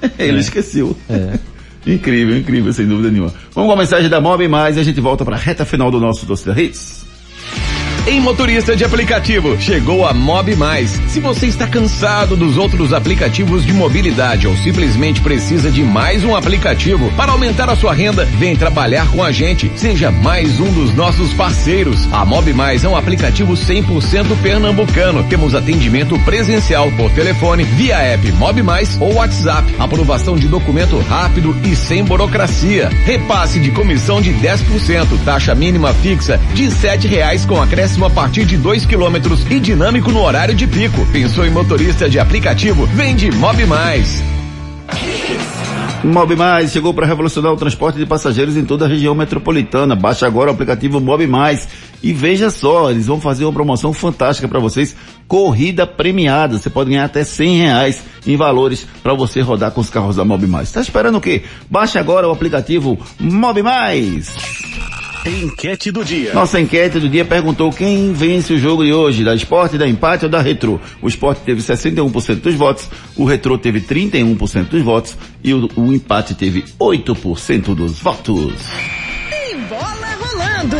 [0.00, 0.10] deu.
[0.18, 0.40] Ele É.
[0.40, 0.96] esqueceu.
[1.08, 1.38] É.
[1.90, 3.32] incrível, incrível, sem dúvida nenhuma.
[3.54, 5.90] Vamos com a mensagem da Mob Mais e a gente volta para a reta final
[5.90, 7.04] do nosso Torcida Hits.
[8.06, 11.00] Em motorista de aplicativo, chegou a Mob Mais.
[11.08, 16.36] Se você está cansado dos outros aplicativos de mobilidade ou simplesmente precisa de mais um
[16.36, 19.72] aplicativo para aumentar a sua renda, vem trabalhar com a gente.
[19.74, 22.06] Seja mais um dos nossos parceiros.
[22.12, 25.24] A Mob Mais é um aplicativo 100% pernambucano.
[25.24, 29.74] Temos atendimento presencial por telefone, via app Mob Mais ou WhatsApp.
[29.78, 32.90] Aprovação de documento rápido e sem burocracia.
[33.06, 38.46] Repasse de comissão de 10%, taxa mínima fixa de 7 reais com acréscimo a partir
[38.46, 41.06] de 2 quilômetros e dinâmico no horário de pico.
[41.12, 42.86] Pensou em motorista de aplicativo?
[42.86, 44.22] Vem de Mob Mais.
[46.02, 49.94] Mob Mais chegou para revolucionar o transporte de passageiros em toda a região metropolitana.
[49.94, 51.68] Baixe agora o aplicativo Mob Mais
[52.02, 54.96] e veja só, eles vão fazer uma promoção fantástica para vocês,
[55.28, 56.58] corrida premiada.
[56.58, 60.24] Você pode ganhar até 100 reais em valores para você rodar com os carros da
[60.24, 60.68] Mob Mais.
[60.68, 61.42] Está esperando o quê?
[61.70, 64.63] Baixe agora o aplicativo Mob Mais.
[65.26, 66.34] Enquete do dia.
[66.34, 70.26] Nossa enquete do dia perguntou quem vence o jogo de hoje, da esporte, da empate
[70.26, 70.78] ou da retrô.
[71.00, 75.92] O esporte teve 61% dos votos, o retrô teve 31% dos votos e o, o
[75.92, 78.52] empate teve 8% dos votos.
[79.30, 80.76] Tem bola rolando.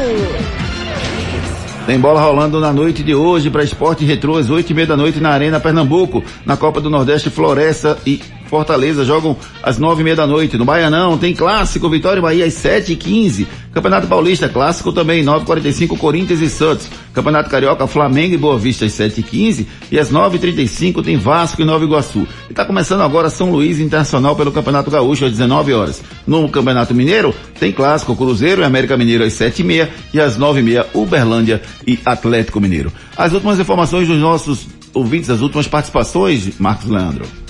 [1.86, 4.97] Tem bola rolando na noite de hoje para Esporte Retrô, às oito e meia da
[4.97, 6.24] noite na Arena Pernambuco.
[6.47, 10.57] Na Copa do Nordeste, Floresta e Fortaleza jogam às nove e meia da noite.
[10.57, 13.47] No Baianão tem clássico, Vitória e Bahia às sete e quinze.
[13.72, 16.88] Campeonato Paulista, clássico também, nove e quarenta e cinco, Corinthians e Santos.
[17.12, 19.66] Campeonato Carioca, Flamengo e Boa Vista às sete e quinze.
[19.90, 22.26] E às nove e trinta e cinco tem Vasco e Nova Iguaçu.
[22.49, 26.03] E está começando agora São Luís Internacional pelo Campeonato Gaúcho às 19 horas.
[26.26, 29.90] No Campeonato Mineiro tem clássico, Cruzeiro e América Mineiro às sete e meia.
[30.12, 32.92] E às nove e meia, Uberlândia e Atlético Mineiro.
[33.16, 37.43] As últimas informações dos nossos ouvintes, as últimas participações, Marcos Leandro.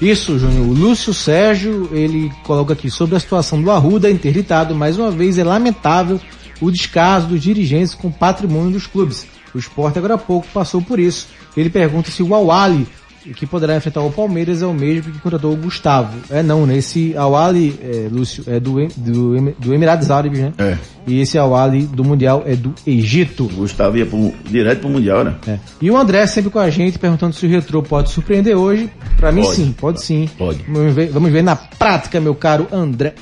[0.00, 0.66] Isso, Júnior.
[0.66, 4.74] O Lúcio Sérgio, ele coloca aqui sobre a situação do Arruda interditado.
[4.74, 6.20] Mais uma vez, é lamentável
[6.60, 9.26] o descaso dos dirigentes com o patrimônio dos clubes.
[9.54, 11.28] O esporte agora há pouco passou por isso.
[11.56, 12.86] Ele pergunta se o Awali,
[13.32, 16.16] que poderá enfrentar o Palmeiras, é o mesmo que contratou o Gustavo.
[16.30, 16.76] É não, né?
[16.76, 20.52] Esse Awali, é, Lúcio, é do, do, do Emirados Árabes, né?
[20.58, 20.76] É.
[21.06, 23.44] E esse Awali do Mundial é do Egito.
[23.44, 25.34] O Gustavo ia pro, direto pro Mundial, né?
[25.46, 25.58] É.
[25.80, 28.90] E o André sempre com a gente, perguntando se o Retrô pode surpreender hoje.
[29.16, 29.56] Pra mim Pode.
[29.56, 30.28] sim, pode sim.
[30.36, 30.64] Pode.
[30.68, 33.14] Vamos ver, vamos ver na prática, meu caro André.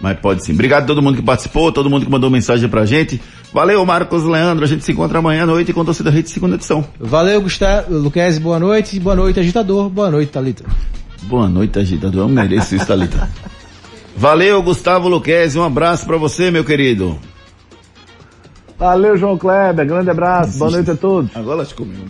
[0.00, 0.52] Mas pode sim.
[0.52, 3.20] Obrigado a todo mundo que participou, todo mundo que mandou mensagem pra gente.
[3.52, 4.64] Valeu, Marcos Leandro.
[4.64, 6.84] A gente se encontra amanhã à noite com a Torcida Rede segunda edição.
[6.98, 8.98] Valeu, Gustavo, Luquezzi, boa noite.
[8.98, 9.90] Boa noite, agitador.
[9.90, 10.64] Boa noite, Thalita.
[11.24, 12.22] Boa noite, agitador.
[12.22, 13.28] Eu mereço isso, Thalita.
[14.16, 15.58] Valeu, Gustavo Luquezzi.
[15.58, 17.18] Um abraço pra você, meu querido.
[18.78, 19.86] Valeu, João Kleber.
[19.86, 20.58] Grande abraço.
[20.58, 21.30] Boa noite a todos.
[21.36, 22.06] Agora lascou mesmo.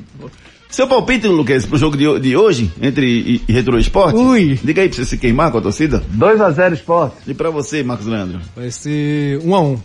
[0.71, 4.17] Seu palpite, Luquezzi, pro jogo de, de hoje, entre e, e Retro Esporte?
[4.17, 4.59] Ui.
[4.63, 6.03] Diga aí pra você se queimar com a torcida.
[6.17, 7.17] 2x0 Esporte.
[7.27, 8.41] E pra você, Marcos Leandro?
[8.55, 9.79] Vai ser um a um.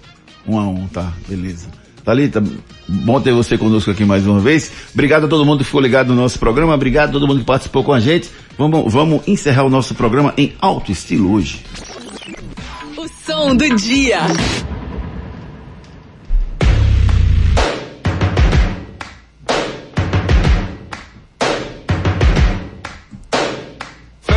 [0.47, 1.67] Um a um, tá, beleza.
[2.03, 2.43] Thalita,
[2.87, 4.71] bom ter você conosco aqui mais uma vez.
[4.93, 6.75] Obrigado a todo mundo que ficou ligado no nosso programa.
[6.75, 8.29] Obrigado a todo mundo que participou com a gente.
[8.55, 11.65] Vamos, vamos encerrar o nosso programa em alto estilo hoje.
[12.95, 14.19] O som do dia.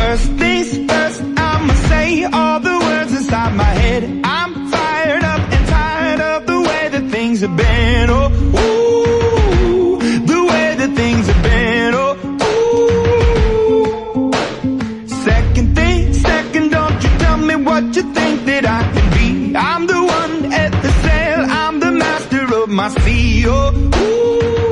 [0.09, 0.58] first thing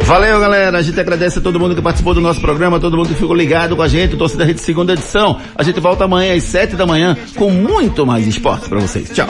[0.08, 0.78] Valeu, galera.
[0.78, 3.36] A gente agradece a todo mundo que participou do nosso programa, todo mundo que ficou
[3.36, 5.38] ligado com a gente, Torcida Rede segunda edição.
[5.54, 9.10] A gente volta amanhã às sete da manhã com muito mais esporte pra vocês.
[9.10, 9.28] Tchau.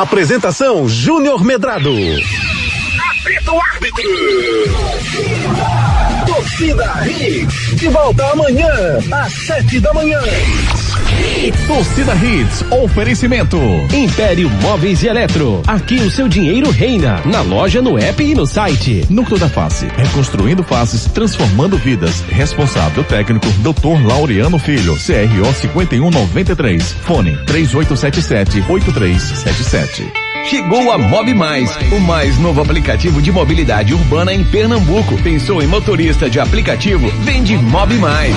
[0.00, 1.90] Apresentação Júnior Medrado.
[1.90, 4.02] Apita o árbitro.
[6.24, 7.76] Torcida Hits.
[7.80, 8.70] De volta amanhã,
[9.10, 10.20] às sete da manhã.
[11.66, 13.58] Torcida Hits, oferecimento.
[13.92, 15.62] Império Móveis e Eletro.
[15.66, 17.20] Aqui o seu dinheiro reina.
[17.26, 19.04] Na loja, no app e no site.
[19.10, 22.24] Núcleo da Face, reconstruindo faces, transformando vidas.
[22.30, 24.06] Responsável técnico, Dr.
[24.06, 26.92] Laureano Filho, CRO 5193.
[27.04, 30.06] Fone 3877-8377.
[30.48, 35.20] Chegou a Mob Mais, o mais novo aplicativo de mobilidade urbana em Pernambuco.
[35.22, 37.06] Pensou em motorista de aplicativo?
[37.22, 38.34] Vende Mob Mais.